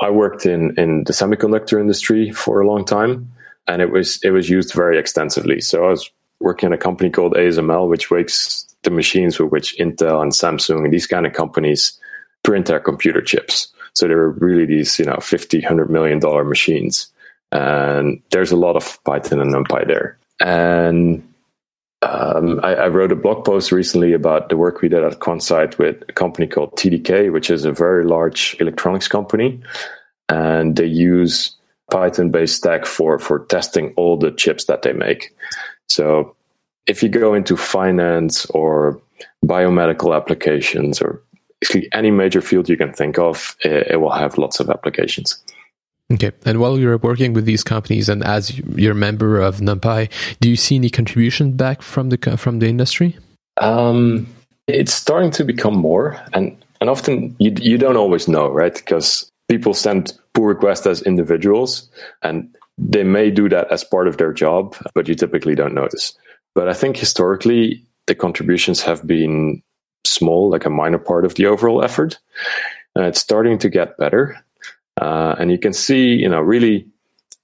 [0.00, 3.32] I worked in in the semiconductor industry for a long time,
[3.66, 5.60] and it was it was used very extensively.
[5.60, 9.76] So I was working in a company called ASML, which makes the machines with which
[9.78, 11.98] Intel and Samsung and these kind of companies
[12.42, 13.68] print their computer chips.
[13.94, 17.10] So they were really these, you know, 50, 100 million dollar machines.
[17.52, 20.18] And there's a lot of Python and NumPy there.
[20.40, 21.22] And
[22.02, 25.78] um, I, I, wrote a blog post recently about the work we did at Quansight
[25.78, 29.60] with a company called TDK, which is a very large electronics company.
[30.28, 31.56] And they use
[31.90, 35.34] Python based stack for, for testing all the chips that they make.
[35.88, 36.36] So
[36.88, 39.00] if you go into finance or
[39.44, 41.22] biomedical applications or
[41.92, 45.42] any major field you can think of, it, it, will have lots of applications.
[46.12, 46.32] Okay.
[46.46, 50.48] And while you're working with these companies and as you're a member of NumPy, do
[50.48, 53.16] you see any contribution back from the from the industry?
[53.58, 54.26] Um,
[54.66, 58.74] it's starting to become more, and and often you you don't always know, right?
[58.74, 61.90] Because people send pull requests as individuals,
[62.22, 62.48] and
[62.78, 66.16] they may do that as part of their job, but you typically don't notice.
[66.58, 69.62] But I think historically, the contributions have been
[70.04, 72.18] small, like a minor part of the overall effort.
[72.96, 74.36] It's starting to get better.
[75.00, 76.84] Uh, and you can see, you know, really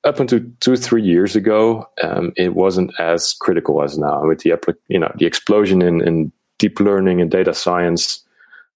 [0.02, 4.58] up until two, three years ago, um, it wasn't as critical as now with the,
[4.88, 8.20] you know, the explosion in, in deep learning and data science.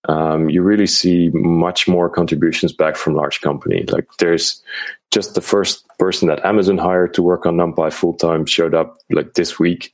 [0.09, 3.90] Um, you really see much more contributions back from large companies.
[3.90, 4.62] Like there's
[5.11, 8.98] just the first person that Amazon hired to work on NumPy full time showed up
[9.11, 9.92] like this week.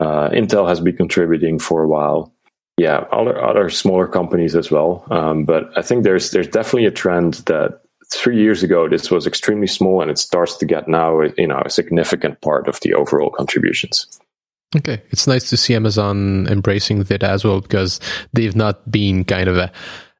[0.00, 2.32] Uh, Intel has been contributing for a while.
[2.76, 5.04] Yeah, other other smaller companies as well.
[5.10, 9.26] Um, but I think there's there's definitely a trend that three years ago this was
[9.26, 12.94] extremely small, and it starts to get now you know a significant part of the
[12.94, 14.06] overall contributions.
[14.76, 18.00] Okay, it's nice to see Amazon embracing that as well because
[18.34, 19.72] they've not been kind of a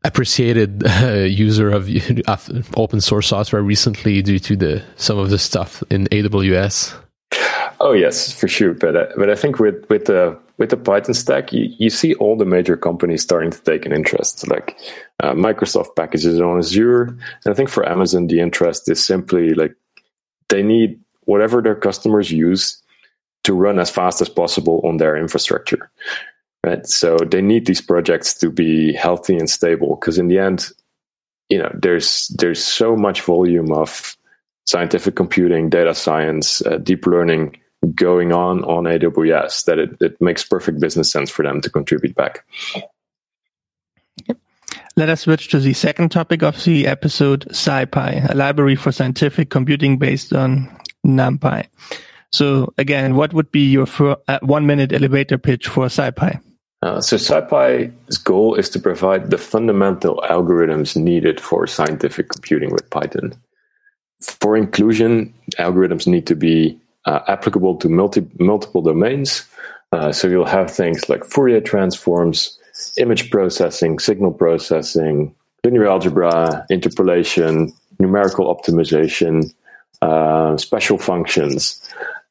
[0.05, 1.89] appreciated uh, user of,
[2.27, 6.95] of open source software recently due to the some of the stuff in AWS.
[7.81, 8.75] Oh yes, for sure.
[8.75, 12.15] But uh, but I think with with the with the Python stack, you, you see
[12.15, 14.49] all the major companies starting to take an interest.
[14.49, 14.77] Like
[15.23, 19.75] uh, Microsoft packages on Azure, and I think for Amazon the interest is simply like
[20.49, 22.83] they need whatever their customers use
[23.45, 25.91] to run as fast as possible on their infrastructure.
[26.65, 26.85] Right.
[26.87, 30.69] So they need these projects to be healthy and stable because in the end,
[31.49, 34.17] you know, there's there's so much volume of
[34.67, 37.57] scientific computing, data science, uh, deep learning
[37.95, 42.15] going on on AWS that it, it makes perfect business sense for them to contribute
[42.15, 42.45] back.
[44.97, 49.49] Let us switch to the second topic of the episode, SciPy, a library for scientific
[49.49, 50.69] computing based on
[51.07, 51.67] NumPy.
[52.33, 53.87] So again, what would be your
[54.27, 56.41] uh, one minute elevator pitch for SciPy?
[56.83, 62.89] Uh, so SciPy's goal is to provide the fundamental algorithms needed for scientific computing with
[62.91, 63.35] Python.
[64.21, 66.79] For inclusion, algorithms need to be
[67.09, 69.47] uh, applicable to multi, multiple domains.
[69.93, 72.59] Uh, so you'll have things like Fourier transforms,
[72.99, 75.35] image processing, signal processing,
[75.65, 79.51] linear algebra, interpolation, numerical optimization,
[80.03, 81.83] uh, special functions,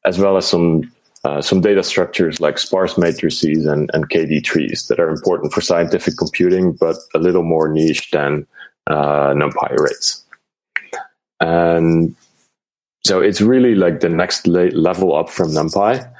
[0.04, 0.90] as well as some
[1.24, 5.60] uh, some data structures like sparse matrices and, and KD trees that are important for
[5.60, 8.46] scientific computing, but a little more niche than
[8.86, 10.24] uh, NumPy arrays.
[11.40, 12.14] And
[13.04, 16.10] so it's really like the next level up from NumPy,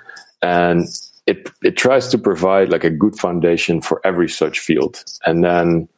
[0.43, 0.87] and
[1.27, 5.05] it it tries to provide like a good foundation for every such field.
[5.27, 5.89] And then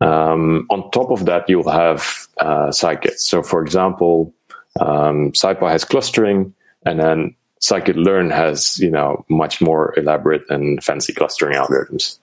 [0.00, 3.18] um, on top of that, you'll have uh, scikit.
[3.18, 4.34] So, for example,
[4.80, 6.54] um, SciPy has clustering,
[6.84, 12.18] and then scikit-learn has you know much more elaborate and fancy clustering algorithms.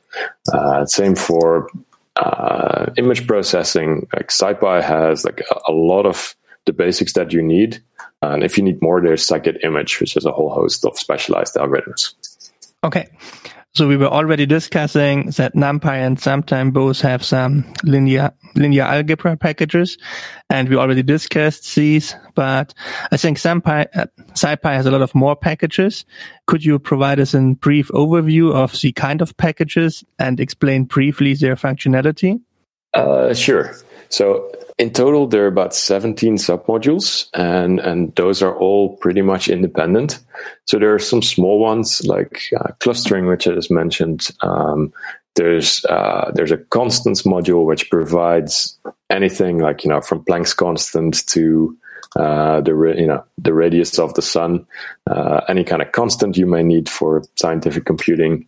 [0.54, 1.68] Uh, same for
[2.16, 4.08] uh, image processing.
[4.14, 6.36] Like SciPy has like a, a, lot of
[6.66, 7.82] the basics that you need,
[8.32, 12.14] and if you need more, there's scikit-image, which is a whole host of specialized algorithms.
[12.84, 13.10] Okay,
[13.76, 19.36] so we were already discussing that NumPy and SumTime both have some linear linear algebra
[19.36, 19.98] packages,
[20.48, 22.16] and we already discussed these.
[22.36, 22.76] But
[23.12, 26.06] I think SumPy, uh, SciPy has a lot of more packages.
[26.46, 31.34] Could you provide us a brief overview of the kind of packages and explain briefly
[31.34, 32.42] their functionality?
[32.94, 33.76] Uh, sure.
[34.10, 39.48] So in total, there are about 17 submodules, and, and those are all pretty much
[39.48, 40.20] independent.
[40.66, 44.30] So there are some small ones like uh, clustering, which I just mentioned.
[44.42, 44.92] Um,
[45.36, 48.78] there's uh, there's a constants module which provides
[49.10, 51.76] anything like you know from Planck's constant to
[52.16, 54.66] uh, the you know the radius of the sun,
[55.10, 58.46] uh, any kind of constant you may need for scientific computing.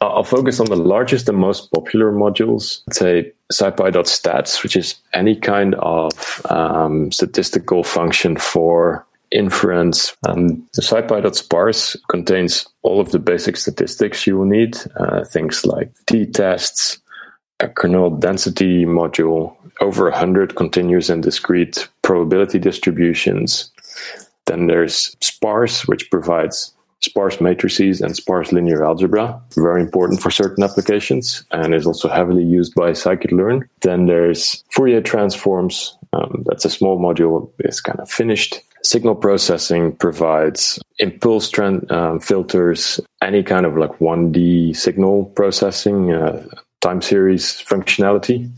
[0.00, 2.82] I'll focus on the largest and most popular modules.
[2.86, 10.16] Let's say scipy.stats, which is any kind of um, statistical function for inference.
[10.26, 15.92] Um, the scipy.sparse contains all of the basic statistics you will need, uh, things like
[16.06, 16.98] t-tests,
[17.60, 23.70] a kernel density module, over 100 continuous and discrete probability distributions.
[24.46, 30.62] Then there's sparse, which provides sparse matrices and sparse linear algebra, very important for certain
[30.62, 33.68] applications, and is also heavily used by scikit-learn.
[33.80, 35.96] Then there's Fourier transforms.
[36.12, 37.50] Um, that's a small module.
[37.58, 38.60] It's kind of finished.
[38.82, 46.46] Signal processing provides impulse trend, um, filters, any kind of like 1D signal processing, uh,
[46.80, 48.50] time series functionality.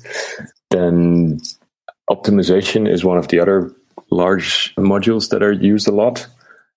[0.70, 1.40] Then
[2.08, 3.72] optimization is one of the other
[4.10, 6.26] large modules that are used a lot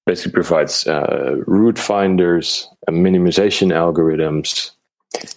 [0.06, 4.72] basically provides uh, root finders, and minimization algorithms.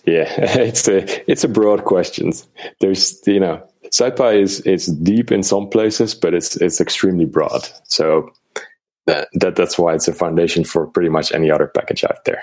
[0.04, 0.26] Yeah,
[0.60, 2.32] it's a it's a broad question.
[2.80, 7.68] There's you know, SciPy is is deep in some places, but it's it's extremely broad.
[7.84, 8.32] So
[9.06, 12.42] that, that that's why it's a foundation for pretty much any other package out there.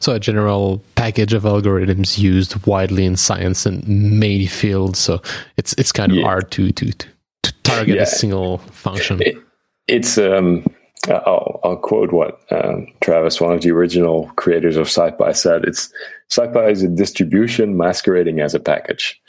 [0.00, 4.98] So a general package of algorithms used widely in science and many fields.
[4.98, 5.22] So
[5.56, 6.24] it's it's kind of yeah.
[6.24, 8.02] hard to to to target yeah.
[8.02, 9.22] a single function.
[9.22, 9.38] It,
[9.86, 10.64] it's um
[11.08, 15.64] I'll, I'll quote what um, Travis, one of the original creators of SciPy, said.
[15.64, 15.92] It's
[16.30, 19.20] SciPy is a distribution masquerading as a package.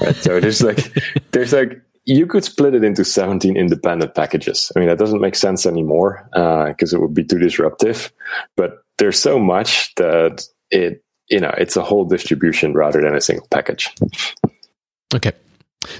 [0.00, 0.16] Right?
[0.16, 0.92] so there's like,
[1.32, 4.70] there's like, you could split it into 17 independent packages.
[4.76, 8.12] I mean, that doesn't make sense anymore because uh, it would be too disruptive.
[8.56, 13.20] But there's so much that it, you know, it's a whole distribution rather than a
[13.20, 13.88] single package.
[15.14, 15.32] Okay.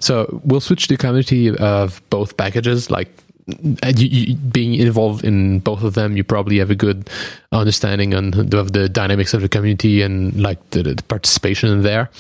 [0.01, 5.59] So we'll switch to community of both packages, like uh, you, you, being involved in
[5.59, 7.11] both of them, you probably have a good
[7.53, 12.11] understanding on the, of the dynamics of the community and like the, the participation there.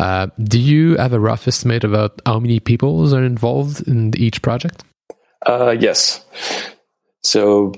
[0.00, 4.42] Uh, do you have a rough estimate about how many people are involved in each
[4.42, 4.82] project?
[5.46, 6.24] Uh, yes.
[7.22, 7.72] So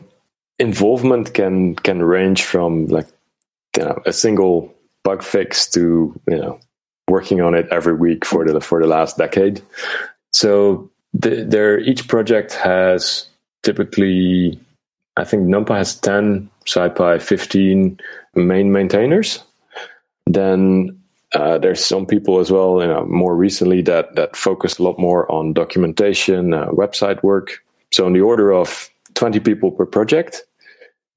[0.59, 3.07] involvement can can range from like
[3.77, 6.61] you know, a single bug fix to you know
[7.09, 9.63] working on it every week for the for the last decade.
[10.33, 13.27] So the, there each project has
[13.63, 14.61] typically
[15.17, 18.01] I think NumPy has 10, SciPy 15
[18.35, 19.45] main maintainers.
[20.27, 21.01] Then
[21.33, 24.99] uh, there's some people as well, you know, more recently that that focus a lot
[24.99, 27.63] more on documentation, uh, website work.
[27.93, 30.43] So in the order of 20 people per project.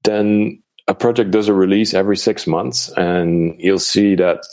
[0.04, 4.44] Then a project does a release every six months, and you'll see that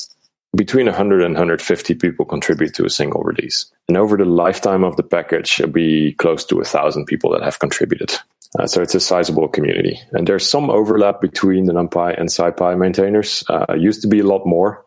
[0.55, 3.65] between 100 and 150 people contribute to a single release.
[3.87, 7.43] And over the lifetime of the package, it'll be close to a thousand people that
[7.43, 8.13] have contributed.
[8.57, 9.99] Uh, so it's a sizable community.
[10.11, 13.43] And there's some overlap between the NumPy and SciPy maintainers.
[13.49, 14.85] Uh, used to be a lot more,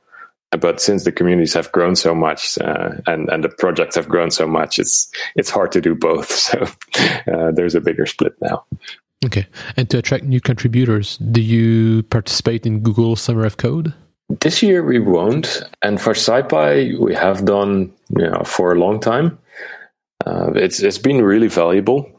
[0.50, 4.30] but since the communities have grown so much uh, and and the projects have grown
[4.30, 6.30] so much, it's it's hard to do both.
[6.48, 6.64] So
[7.30, 8.64] uh, there's a bigger split now.
[9.24, 9.46] Okay.
[9.76, 13.92] And to attract new contributors, do you participate in Google Summer of Code?
[14.28, 19.00] This year we won't, and for SciPy we have done you know for a long
[19.00, 19.38] time.
[20.26, 22.10] Uh, it's it's been really valuable.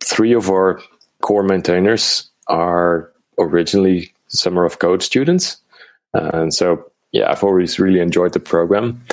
[0.00, 0.80] Three of our
[1.22, 5.56] core maintainers are originally Summer of Code students,
[6.14, 9.04] and so yeah, I've always really enjoyed the program.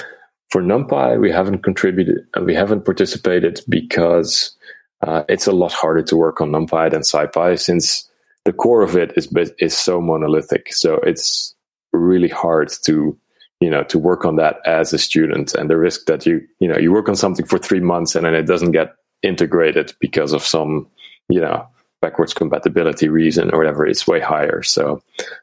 [0.49, 4.55] For NumPy, we haven't contributed and we haven't participated because
[5.01, 8.09] uh, it's a lot harder to work on NumPy than SciPy since
[8.45, 9.27] the core of it is
[9.59, 10.71] is so monolithic.
[10.73, 11.53] So it's
[11.97, 13.17] really hard to
[13.59, 15.53] you know to work on that as a student.
[15.55, 18.25] And the risk that you you know you work on something for three months and
[18.25, 20.87] then it doesn't get integrated because of some
[21.29, 21.67] you know
[22.01, 24.61] backwards compatibility reason or whatever it's way higher.
[24.61, 25.01] So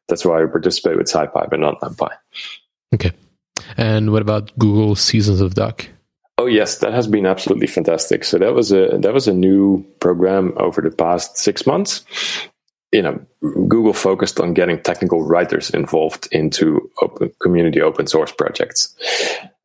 [0.08, 2.10] that's why i participate with scipy but not numpy
[2.94, 3.12] okay.
[3.76, 5.88] And what about google seasons of doc
[6.38, 8.24] oh yes that has been absolutely fantastic.
[8.24, 12.04] So that was a that was a new program over the past six months
[12.94, 13.20] you know,
[13.66, 18.94] Google focused on getting technical writers involved into open community open source projects.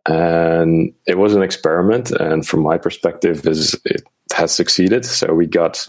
[0.07, 4.01] And it was an experiment, and from my perspective, is it
[4.33, 5.05] has succeeded.
[5.05, 5.87] So we got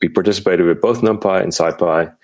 [0.00, 2.14] we participated with both NumPy and SciPy,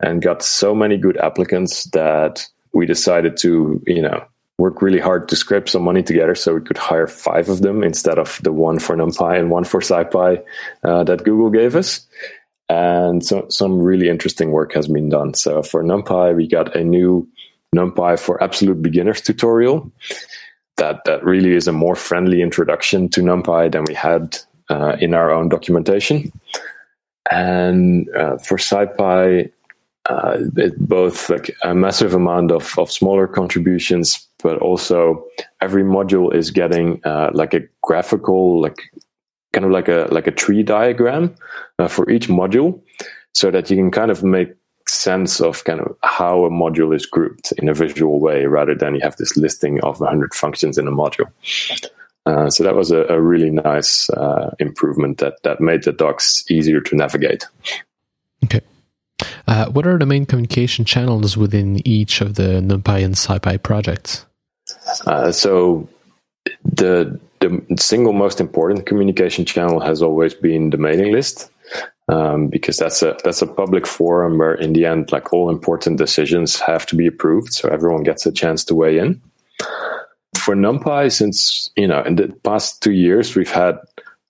[0.00, 4.24] and got so many good applicants that we decided to, you know,
[4.56, 7.84] work really hard to scrape some money together so we could hire five of them
[7.84, 10.42] instead of the one for NumPy and one for SciPy
[10.84, 12.06] uh, that Google gave us
[12.68, 15.34] and so, some really interesting work has been done.
[15.34, 17.28] So for NumPy, we got a new
[17.74, 19.90] NumPy for absolute beginners tutorial.
[20.76, 24.36] That that really is a more friendly introduction to NumPy than we had
[24.68, 26.32] uh, in our own documentation.
[27.30, 29.50] And uh, for SciPy,
[30.08, 35.24] uh, it both like a massive amount of, of smaller contributions, but also
[35.60, 38.92] every module is getting uh, like a graphical like
[39.56, 41.34] kind of like a like a tree diagram
[41.78, 42.78] uh, for each module,
[43.32, 44.50] so that you can kind of make
[44.86, 48.94] sense of kind of how a module is grouped in a visual way, rather than
[48.94, 51.32] you have this listing of 100 functions in a module.
[52.26, 56.44] Uh, so that was a, a really nice uh, improvement that that made the docs
[56.50, 57.46] easier to navigate.
[58.44, 58.60] Okay.
[59.48, 64.26] Uh, what are the main communication channels within each of the NumPy and SciPy projects?
[65.06, 65.88] Uh, so
[66.64, 71.50] the the single most important communication channel has always been the mailing list
[72.08, 75.98] um, because that's a that's a public forum where in the end like all important
[75.98, 79.20] decisions have to be approved so everyone gets a chance to weigh in.
[80.36, 83.78] For numpy since you know in the past two years we've had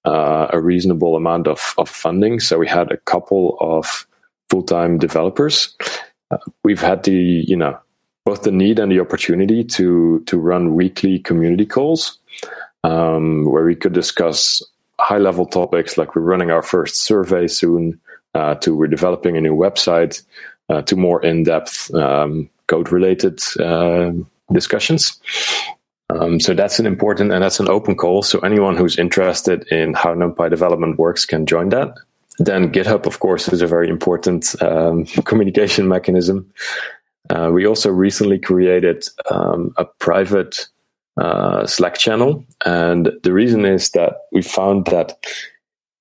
[0.04, 4.07] uh, a reasonable amount of, of funding so we had a couple of
[4.50, 5.74] full-time developers.
[6.30, 7.78] Uh, we've had the you know
[8.24, 12.18] both the need and the opportunity to to run weekly community calls
[12.87, 14.62] um, where we could discuss
[15.01, 18.01] high level topics like we're running our first survey soon,
[18.34, 20.22] uh, to we're developing a new website,
[20.68, 24.12] uh, to more in depth um, code related uh,
[24.53, 25.20] discussions.
[26.11, 28.22] Um, so that's an important and that's an open call.
[28.22, 31.95] So anyone who's interested in how NumPy development works can join that.
[32.39, 36.53] Then GitHub, of course, is a very important um, communication mechanism.
[37.28, 40.68] Uh, we also recently created um, a private
[41.17, 42.45] uh, Slack channel.
[42.64, 45.17] And the reason is that we found that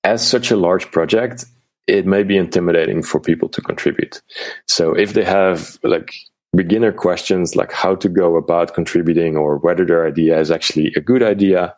[0.04, 1.46] as such a large project,
[1.88, 4.22] it may be intimidating for people to contribute.
[4.68, 6.14] So if they have like
[6.56, 11.02] beginner questions like how to go about contributing or whether their idea is actually a
[11.02, 11.76] good idea,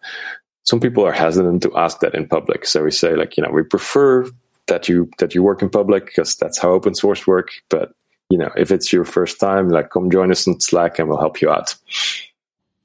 [0.64, 2.66] some people are hesitant to ask that in public.
[2.66, 4.26] So we say like, you know, we prefer
[4.68, 7.52] that you that you work in public because that's how open source work.
[7.70, 7.94] But
[8.30, 11.20] you know, if it's your first time, like come join us on Slack and we'll
[11.20, 11.76] help you out.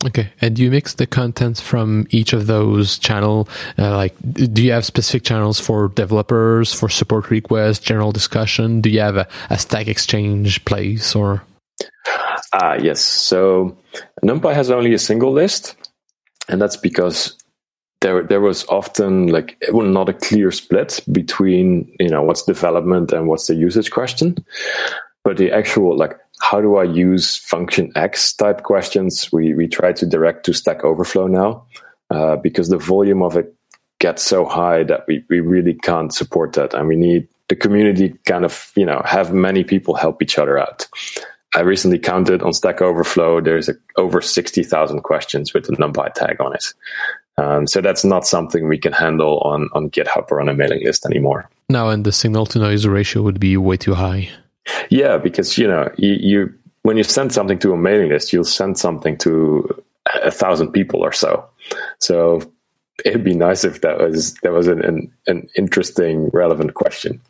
[0.05, 3.49] Okay, and do you mix the contents from each of those channel?
[3.79, 8.81] Uh, like, do you have specific channels for developers, for support requests, general discussion?
[8.81, 11.45] Do you have a, a Stack Exchange place or?
[12.53, 13.01] Ah, uh, yes.
[13.01, 13.77] So
[14.25, 15.77] NumPy has only a single list,
[16.49, 17.37] and that's because
[18.01, 23.29] there there was often like not a clear split between you know what's development and
[23.29, 24.37] what's the usage question,
[25.25, 29.93] but the actual like how do I use function X type questions, we, we try
[29.93, 31.65] to direct to Stack Overflow now
[32.11, 33.55] uh, because the volume of it
[34.01, 36.75] gets so high that we, we really can't support that.
[36.75, 40.59] And we need the community kind of, you know, have many people help each other
[40.59, 40.89] out.
[41.55, 46.41] I recently counted on Stack Overflow, there's a, over 60,000 questions with the NumPy tag
[46.41, 46.75] on it.
[47.39, 50.85] Um, so that's not something we can handle on, on GitHub or on a mailing
[50.85, 51.49] list anymore.
[51.69, 54.29] Now, and the signal to noise ratio would be way too high.
[54.93, 58.45] Yeah, because you know you, you when you send something to a mailing list, you'll
[58.45, 59.83] send something to
[60.23, 61.49] a thousand people or so.
[61.99, 62.43] So
[63.03, 67.23] it'd be nice if that was that was an, an, an interesting, relevant question.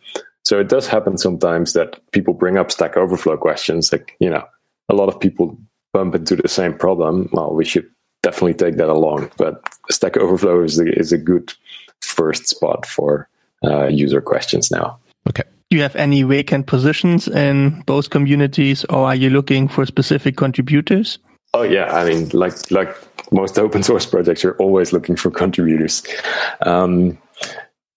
[0.42, 3.92] So it does happen sometimes that people bring up Stack Overflow questions.
[3.92, 4.44] Like you know,
[4.88, 5.56] a lot of people
[5.92, 7.28] bump into the same problem.
[7.32, 7.88] Well, we should
[8.24, 9.30] definitely take that along.
[9.36, 11.52] But Stack Overflow is a, is a good
[12.00, 13.28] first spot for
[13.62, 14.98] uh, user questions now.
[15.28, 19.86] Okay do you have any vacant positions in both communities or are you looking for
[19.86, 21.18] specific contributors?
[21.54, 22.94] Oh yeah, I mean, like like
[23.32, 26.02] most open source projects, you're always looking for contributors.
[26.60, 27.16] Um,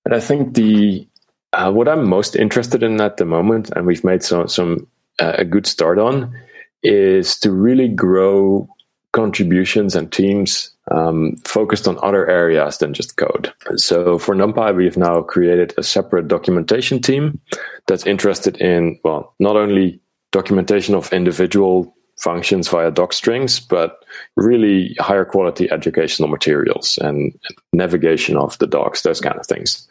[0.05, 1.05] and I think the
[1.51, 4.87] uh, what I'm most interested in at the moment, and we've made some some
[5.19, 6.33] uh, a good start on,
[6.81, 8.69] is to really grow
[9.15, 13.51] contributions and teams um, focused on other areas than just code.
[13.77, 17.39] So for NumPy, we've now created a separate documentation team
[17.87, 20.01] that's interested in, well, not only
[20.31, 24.03] documentation of individual functions via doc strings, but
[24.35, 27.33] really higher quality educational materials and
[27.71, 29.87] navigation of the docs, those kind of things.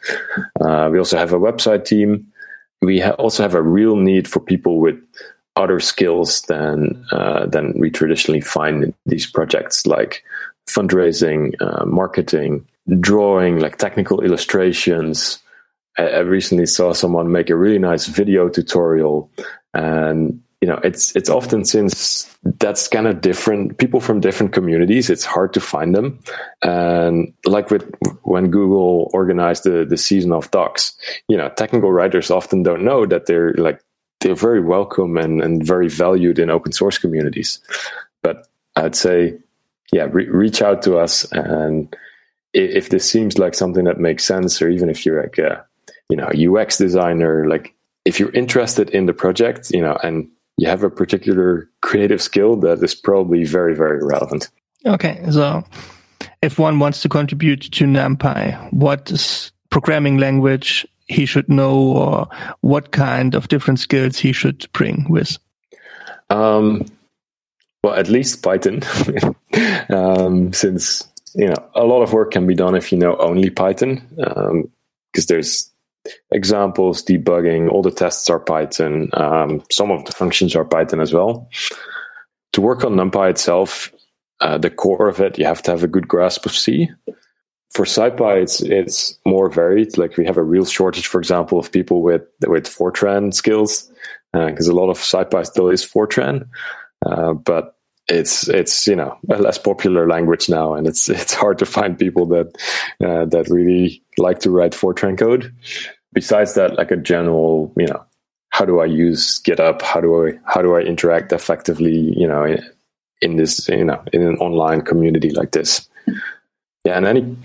[0.61, 2.25] Uh, we also have a website team.
[2.81, 4.97] We ha- also have a real need for people with
[5.55, 10.23] other skills than uh, than we traditionally find in these projects, like
[10.67, 12.65] fundraising, uh, marketing,
[12.99, 15.39] drawing, like technical illustrations.
[15.97, 19.29] I, I recently saw someone make a really nice video tutorial,
[19.73, 22.25] and you know it's it's often since
[22.59, 26.17] that's kind of different people from different communities it's hard to find them
[26.63, 27.83] and like with
[28.23, 30.97] when google organized the the season of docs
[31.27, 33.79] you know technical writers often don't know that they're like
[34.25, 37.59] they're very welcome and, and very valued in open source communities
[38.21, 39.37] but i'd say
[39.93, 41.95] yeah re- reach out to us and
[42.53, 45.63] if, if this seems like something that makes sense or even if you're like a
[46.09, 47.73] you know ux designer like
[48.03, 52.55] if you're interested in the project you know and you have a particular creative skill
[52.57, 54.49] that is probably very, very relevant.
[54.85, 55.63] Okay, so
[56.41, 62.27] if one wants to contribute to NumPy, what programming language he should know or
[62.61, 65.37] what kind of different skills he should bring with?
[66.29, 66.85] Um,
[67.83, 68.81] well, at least Python,
[69.89, 73.49] um, since you know a lot of work can be done if you know only
[73.49, 74.71] Python, because um,
[75.27, 75.71] there's
[76.31, 79.09] examples, debugging, all the tests are Python.
[79.13, 81.49] Um, some of the functions are Python as well.
[82.53, 83.91] To work on NumPy itself,
[84.39, 86.89] uh, the core of it, you have to have a good grasp of C.
[87.75, 89.97] For SciPy, it's it's more varied.
[89.97, 93.91] Like we have a real shortage, for example, of people with with Fortran skills,
[94.31, 96.47] because uh, a lot of SciPy still is Fortran.
[97.05, 97.75] Uh, but
[98.07, 101.99] it's it's you know a less popular language now, and it's it's hard to find
[101.99, 102.47] people that
[103.03, 105.53] uh, that really like to write Fortran code
[106.13, 108.03] besides that, like a general, you know,
[108.49, 109.81] how do I use GitHub?
[109.81, 112.13] How do I how do I interact effectively?
[112.17, 112.63] You know, in,
[113.21, 115.87] in this you know in an online community like this.
[116.85, 117.35] Yeah, and any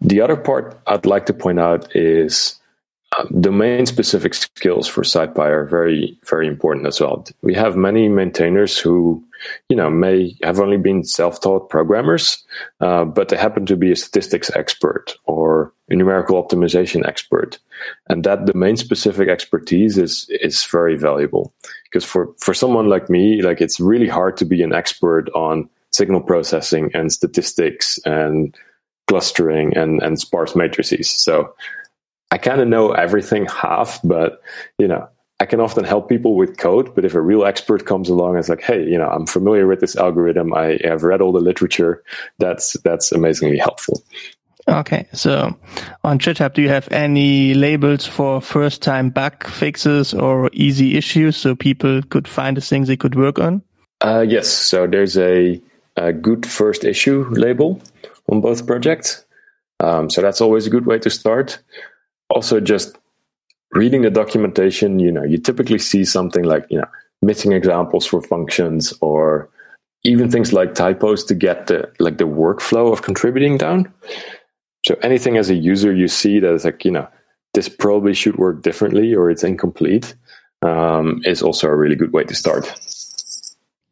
[0.00, 2.58] the other part I'd like to point out is
[3.18, 7.24] um, domain specific skills for SciPy are very, very important as well.
[7.42, 9.22] We have many maintainers who,
[9.68, 12.44] you know, may have only been self taught programmers,
[12.80, 17.58] uh, but they happen to be a statistics expert or a numerical optimization expert.
[18.08, 23.40] And that domain specific expertise is, is very valuable because for, for someone like me,
[23.40, 28.56] like it's really hard to be an expert on signal processing and statistics and
[29.06, 31.10] clustering and, and sparse matrices.
[31.10, 31.54] So
[32.30, 34.42] I kind of know everything half, but
[34.78, 36.94] you know, I can often help people with code.
[36.94, 39.66] But if a real expert comes along and is like, "Hey, you know, I'm familiar
[39.66, 40.54] with this algorithm.
[40.54, 42.02] I have read all the literature,"
[42.38, 44.02] that's that's amazingly helpful.
[44.68, 45.56] Okay, so
[46.02, 51.54] on GitHub, do you have any labels for first-time bug fixes or easy issues so
[51.54, 53.62] people could find the things they could work on?
[54.00, 55.60] Uh, yes, so there's a,
[55.96, 57.80] a, good first issue label
[58.30, 59.24] on both projects.
[59.80, 61.58] Um, so that's always a good way to start
[62.30, 62.96] also just
[63.72, 66.86] reading the documentation, you know, you typically see something like, you know,
[67.22, 69.48] missing examples for functions or
[70.04, 73.92] even things like typos to get the like the workflow of contributing down.
[74.84, 77.08] So anything as a user you see that is like, you know,
[77.54, 80.14] this probably should work differently or it's incomplete
[80.62, 82.72] um, is also a really good way to start.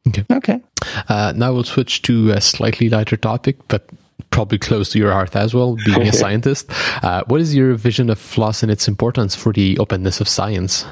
[0.08, 0.24] Okay.
[0.30, 0.60] Okay.
[1.08, 3.88] Uh, now we'll switch to a slightly lighter topic, but
[4.34, 6.68] probably close to your heart as well, being a scientist.
[7.04, 10.84] Uh, what is your vision of FLOSS and its importance for the openness of science?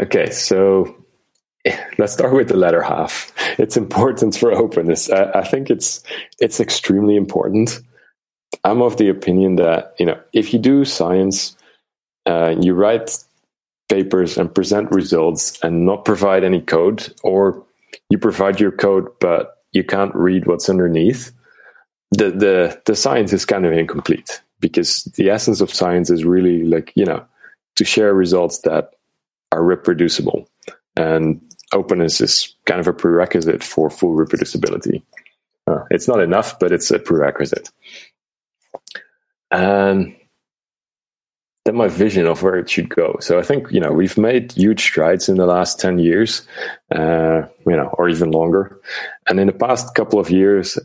[0.00, 0.94] Okay, so
[1.98, 3.32] let's start with the latter half.
[3.58, 5.10] Its importance for openness.
[5.10, 6.02] I, I think it's
[6.38, 7.80] it's extremely important.
[8.64, 11.56] I'm of the opinion that you know if you do science,
[12.26, 13.18] uh, you write
[13.88, 17.64] papers and present results and not provide any code, or
[18.10, 21.32] you provide your code but you can't read what's underneath
[22.12, 26.62] the the the science is kind of incomplete because the essence of science is really
[26.64, 27.24] like you know
[27.76, 28.90] to share results that
[29.50, 30.48] are reproducible.
[30.94, 31.40] And
[31.72, 35.02] openness is kind of a prerequisite for full reproducibility.
[35.66, 37.70] Uh, it's not enough but it's a prerequisite.
[39.50, 40.14] And
[41.64, 43.16] then my vision of where it should go.
[43.20, 46.46] So i think you know we've made huge strides in the last 10 years
[46.94, 48.78] uh, you know or even longer.
[49.28, 50.78] And in the past couple of years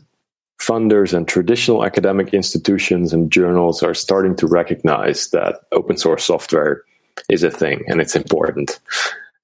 [0.68, 6.82] funders and traditional academic institutions and journals are starting to recognize that open source software
[7.30, 8.78] is a thing and it's important.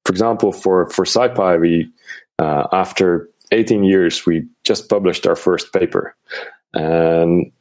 [0.04, 1.90] For example, for for SciPy, we
[2.38, 6.14] uh, after 18 years, we just published our first paper.
[6.74, 7.52] And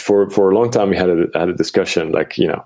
[0.00, 2.64] for, for a long time, we had a, had a discussion like, you know,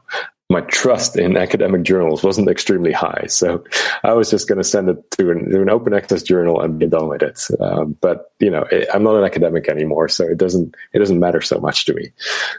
[0.55, 3.25] my trust in academic journals wasn't extremely high.
[3.27, 3.65] So
[4.05, 6.79] I was just going to send it to an, to an, open access journal and
[6.79, 7.41] be done with it.
[7.61, 11.19] Um, but you know, it, I'm not an academic anymore, so it doesn't it doesn't
[11.19, 12.13] matter so much to me.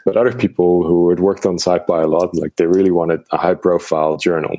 [0.04, 3.38] But other people who had worked on SciPy a lot, like they really wanted a
[3.38, 4.58] high profile journal.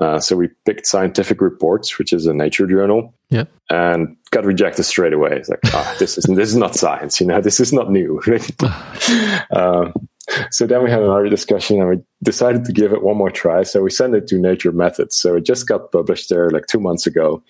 [0.00, 3.44] Uh, so we picked Scientific Reports, which is a nature journal, yeah.
[3.68, 5.36] and got rejected straight away.
[5.36, 8.20] It's like, ah, this is this is not science, you know, this is not new.
[9.50, 9.92] um,
[10.50, 13.62] so then we had another discussion and we decided to give it one more try.
[13.62, 15.16] So we sent it to Nature Methods.
[15.16, 17.42] So it just got published there like two months ago.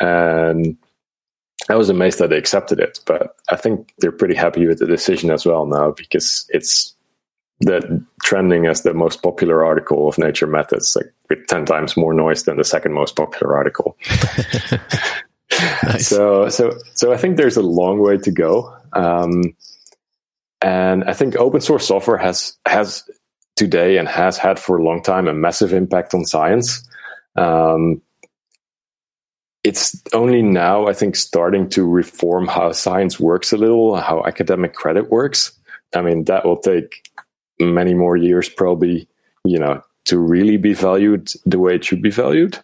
[0.00, 0.76] And
[1.68, 3.00] I was amazed that they accepted it.
[3.06, 6.94] But I think they're pretty happy with the decision as well now because it's
[7.60, 12.14] the trending as the most popular article of Nature Methods, like with 10 times more
[12.14, 13.96] noise than the second most popular article.
[15.84, 16.06] nice.
[16.06, 18.74] So, so, so I think there's a long way to go.
[18.92, 19.54] Um,
[20.60, 23.08] and I think open source software has has
[23.56, 26.88] today and has had for a long time a massive impact on science.
[27.36, 28.02] Um,
[29.64, 34.74] it's only now, I think, starting to reform how science works a little, how academic
[34.74, 35.52] credit works.
[35.94, 37.10] I mean, that will take
[37.60, 39.08] many more years, probably,
[39.44, 42.58] you know, to really be valued the way it should be valued.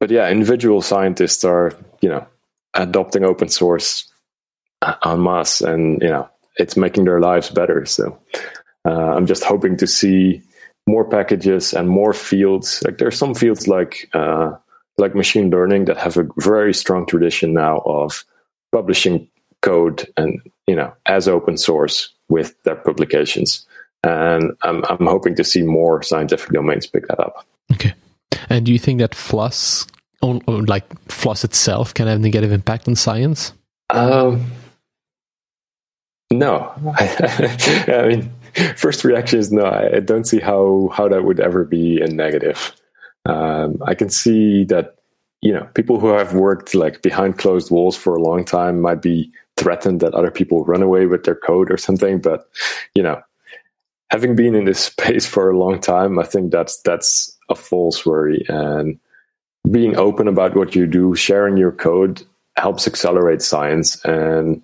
[0.00, 2.26] But yeah, individual scientists are, you know,
[2.74, 4.12] adopting open source
[5.04, 7.84] en masse, and you know, it's making their lives better.
[7.86, 8.18] So
[8.84, 10.42] uh, I'm just hoping to see
[10.86, 12.82] more packages and more fields.
[12.84, 14.52] Like there are some fields like uh,
[14.98, 18.24] like machine learning that have a very strong tradition now of
[18.72, 19.28] publishing
[19.60, 23.66] code and you know as open source with their publications.
[24.04, 27.46] And I'm I'm hoping to see more scientific domains pick that up.
[27.72, 27.94] Okay.
[28.48, 29.86] And do you think that Floss,
[30.20, 33.52] like Floss itself, can have negative impact on science?
[33.90, 34.44] Um,
[36.32, 38.32] no, I mean,
[38.76, 39.66] first reaction is no.
[39.66, 42.72] I don't see how how that would ever be a negative.
[43.26, 44.96] Um, I can see that
[45.40, 49.02] you know people who have worked like behind closed walls for a long time might
[49.02, 52.20] be threatened that other people run away with their code or something.
[52.20, 52.48] But
[52.94, 53.20] you know,
[54.10, 58.04] having been in this space for a long time, I think that's that's a false
[58.04, 58.44] worry.
[58.48, 58.98] And
[59.70, 62.22] being open about what you do, sharing your code
[62.56, 64.60] helps accelerate science and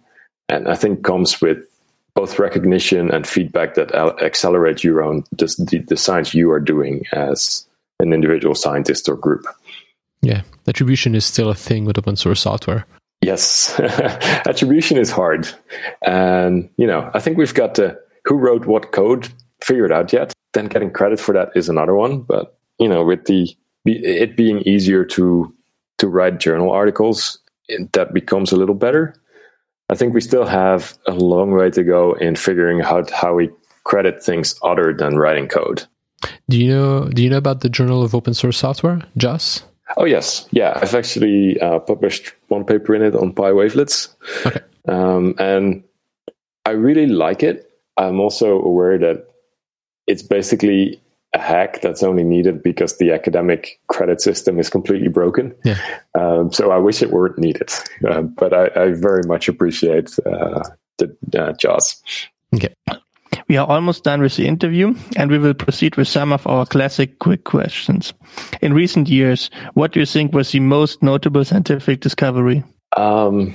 [0.48, 1.58] and I think comes with
[2.14, 7.66] both recognition and feedback that accelerate your own the, the science you are doing as
[8.00, 9.44] an individual scientist or group.
[10.20, 12.86] Yeah, attribution is still a thing with open source software.
[13.20, 13.78] Yes,
[14.46, 15.48] attribution is hard,
[16.02, 19.28] and you know I think we've got to who wrote what code
[19.62, 20.32] figured out yet.
[20.54, 22.22] Then getting credit for that is another one.
[22.22, 25.52] But you know, with the it being easier to
[25.98, 27.38] to write journal articles,
[27.92, 29.14] that becomes a little better.
[29.90, 33.50] I think we still have a long way to go in figuring out how we
[33.84, 35.84] credit things other than writing code.
[36.48, 37.08] Do you know?
[37.08, 39.64] Do you know about the Journal of Open Source Software, JOSS?
[39.96, 40.78] Oh yes, yeah.
[40.80, 44.14] I've actually uh, published one paper in it on PyWavelets,
[44.46, 44.60] okay.
[44.88, 45.84] um, and
[46.66, 47.70] I really like it.
[47.96, 49.28] I'm also aware that
[50.06, 51.00] it's basically
[51.34, 55.54] a hack that's only needed because the academic credit system is completely broken.
[55.64, 55.78] Yeah.
[56.14, 57.70] Um, so I wish it weren't needed,
[58.08, 60.62] uh, but I, I, very much appreciate uh,
[60.96, 62.02] the uh, JOSS.
[62.54, 62.74] Okay.
[63.48, 66.64] We are almost done with the interview and we will proceed with some of our
[66.64, 68.14] classic quick questions.
[68.62, 72.64] In recent years, what do you think was the most notable scientific discovery?
[72.96, 73.54] Um,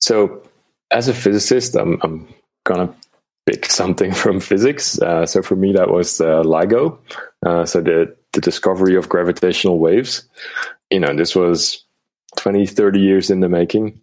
[0.00, 0.42] so,
[0.90, 2.28] as a physicist, I'm, I'm
[2.64, 2.94] going to
[3.46, 5.00] pick something from physics.
[5.00, 6.98] Uh, so for me, that was uh, LIGO.
[7.44, 10.28] Uh, so the, the discovery of gravitational waves.
[10.90, 11.84] You know, this was
[12.36, 13.98] 20, 30 years in the making.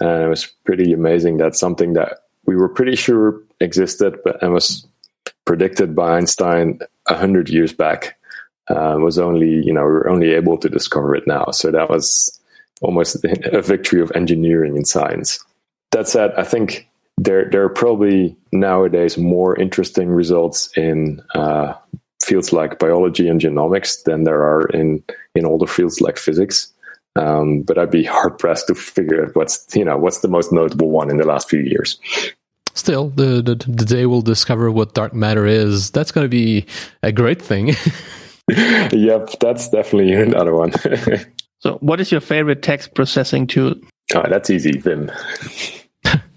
[0.00, 4.52] And it was pretty amazing that something that we were pretty sure existed, but and
[4.52, 4.86] was
[5.44, 8.18] predicted by Einstein a hundred years back,
[8.68, 11.46] uh, was only, you know, we were only able to discover it now.
[11.52, 12.40] So that was
[12.80, 15.44] almost a victory of engineering and science.
[15.92, 16.88] That said, I think
[17.18, 21.74] there there are probably nowadays more interesting results in uh,
[22.22, 25.02] fields like biology and genomics than there are in
[25.34, 26.72] in older fields like physics.
[27.14, 30.52] Um, but I'd be hard pressed to figure out what's you know what's the most
[30.52, 31.98] notable one in the last few years.
[32.74, 35.90] Still, the the, the day we'll discover what dark matter is.
[35.90, 36.66] That's going to be
[37.02, 37.68] a great thing.
[38.48, 40.72] yep, that's definitely another one.
[41.60, 43.74] so, what is your favorite text processing tool?
[44.14, 45.10] Oh, that's easy, Vim.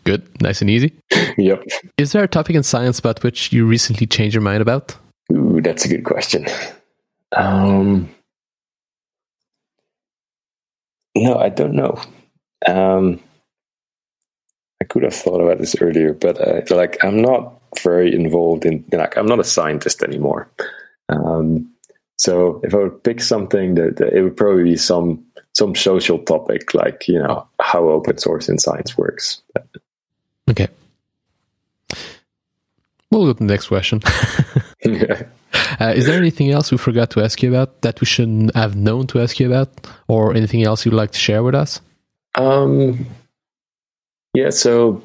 [0.05, 0.93] Good, nice and easy.
[1.37, 1.63] yep.
[1.97, 4.95] Is there a topic in science about which you recently changed your mind about?
[5.33, 6.45] Ooh, that's a good question.
[7.31, 8.09] Um,
[11.15, 11.99] no, I don't know.
[12.67, 13.19] Um,
[14.81, 18.85] I could have thought about this earlier, but uh, like I'm not very involved in
[18.91, 20.49] like I'm not a scientist anymore.
[21.09, 21.71] Um,
[22.17, 26.19] so if I would pick something, that, that, it would probably be some some social
[26.19, 29.41] topic, like you know how open source in science works.
[30.49, 30.67] Okay.
[33.11, 34.01] We'll go to the next question.
[34.85, 35.23] yeah.
[35.79, 38.75] uh, is there anything else we forgot to ask you about that we should have
[38.75, 41.81] known to ask you about, or anything else you'd like to share with us?
[42.35, 43.05] Um,
[44.33, 45.01] yeah, so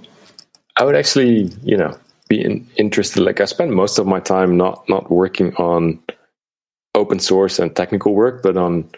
[0.76, 1.96] I would actually, you know,
[2.28, 3.22] be in, interested.
[3.22, 6.00] Like I spend most of my time not not working on
[6.94, 8.90] open source and technical work, but on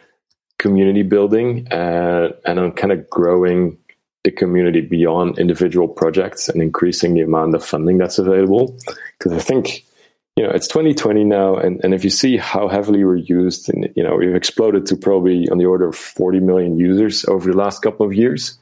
[0.59, 3.77] community building uh, and on kind of growing
[4.25, 8.77] the community beyond individual projects and increasing the amount of funding that's available.
[9.19, 9.85] Because I think,
[10.37, 13.93] you know, it's 2020 now, and, and if you see how heavily we're used, and
[13.97, 17.57] you know, we've exploded to probably on the order of 40 million users over the
[17.57, 18.59] last couple of years.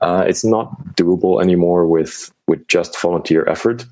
[0.00, 3.84] Uh, it's not doable anymore with with just volunteer effort.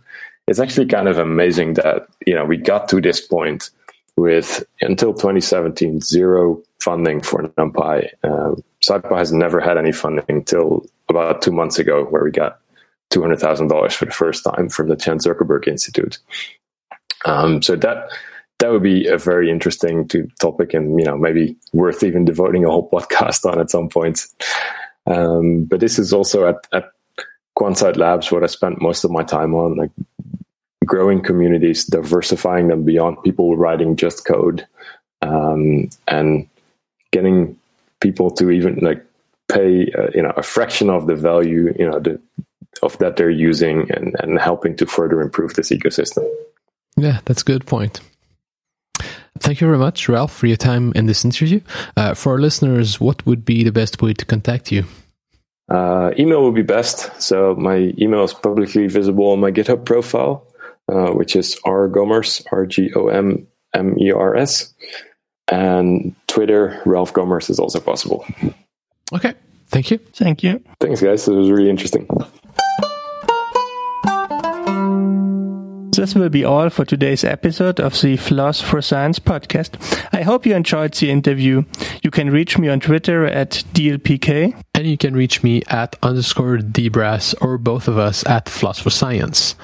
[0.49, 3.71] It's actually kind of amazing that you know we got to this point
[4.17, 8.09] with until 2017 zero funding for NumPy.
[8.25, 8.55] Uh,
[8.85, 12.61] SciPy has never had any funding until about two months ago, where we got
[13.11, 16.19] two hundred thousand dollars for the first time from the Chan Zuckerberg Institute.
[17.25, 18.09] Um, so that
[18.59, 22.65] that would be a very interesting to, topic, and you know maybe worth even devoting
[22.65, 24.27] a whole podcast on at some point.
[25.07, 26.91] Um, but this is also at, at
[27.55, 29.91] Quansight Labs what I spent most of my time on, like
[30.85, 34.67] growing communities, diversifying them beyond people writing just code,
[35.23, 36.49] um, and
[37.13, 37.59] getting
[38.01, 39.06] people to even like
[39.49, 42.21] pay uh, you know a fraction of the value you know the,
[42.83, 46.29] of that they're using and, and helping to further improve this ecosystem.
[46.97, 48.01] Yeah, that's a good point.
[49.39, 51.61] Thank you very much, Ralf, for your time in this interview.
[51.97, 54.85] Uh, for our listeners, what would be the best way to contact you?
[55.69, 57.11] Uh, email would be best.
[57.21, 60.47] So my email is publicly visible on my GitHub profile,
[60.89, 63.45] uh, which is rgommers, R-G-O-M-M-E-R-S.
[65.49, 68.25] And Twitter, Ralf Gommers is also possible.
[69.13, 69.35] Okay.
[69.69, 69.99] Thank you.
[69.99, 70.63] Thank you.
[70.81, 71.27] Thanks, guys.
[71.29, 72.07] It was really interesting.
[75.97, 79.79] This will be all for today's episode of the Floss for Science podcast.
[80.13, 81.65] I hope you enjoyed the interview.
[82.03, 84.63] You can reach me on Twitter at DLPK.
[84.75, 88.91] And you can reach me at underscore DBrass or both of us at Floss for
[88.91, 89.55] Science.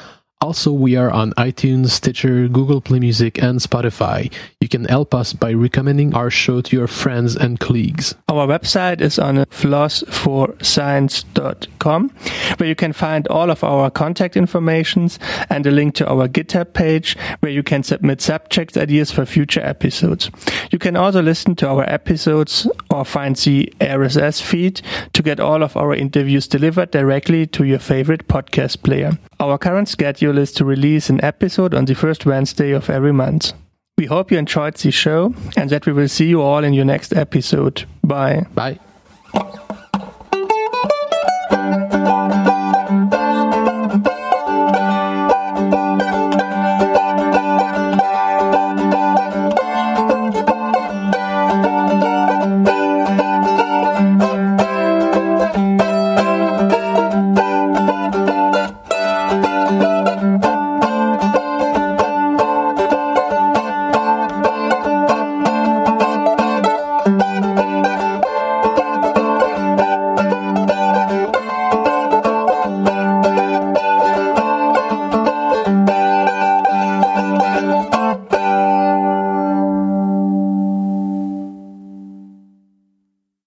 [0.43, 4.33] Also, we are on iTunes, Stitcher, Google Play Music, and Spotify.
[4.61, 8.17] You can help us by recommending our show to your friends and colleagues.
[8.29, 12.09] Our website is on flossforscience.com,
[12.57, 16.73] where you can find all of our contact informations and a link to our GitHub
[16.73, 20.29] page, where you can submit subject ideas for future episodes.
[20.73, 24.83] You can also listen to our episodes or find the RSS feed
[25.13, 29.17] to get all of our interviews delivered directly to your favorite podcast player.
[29.39, 29.89] Our current
[30.33, 33.53] schedule is to release an episode on the first Wednesday of every month.
[33.99, 36.87] We hope you enjoyed the show and that we will see you all in your
[36.87, 37.85] next episode.
[38.03, 38.47] Bye.
[38.55, 38.79] Bye.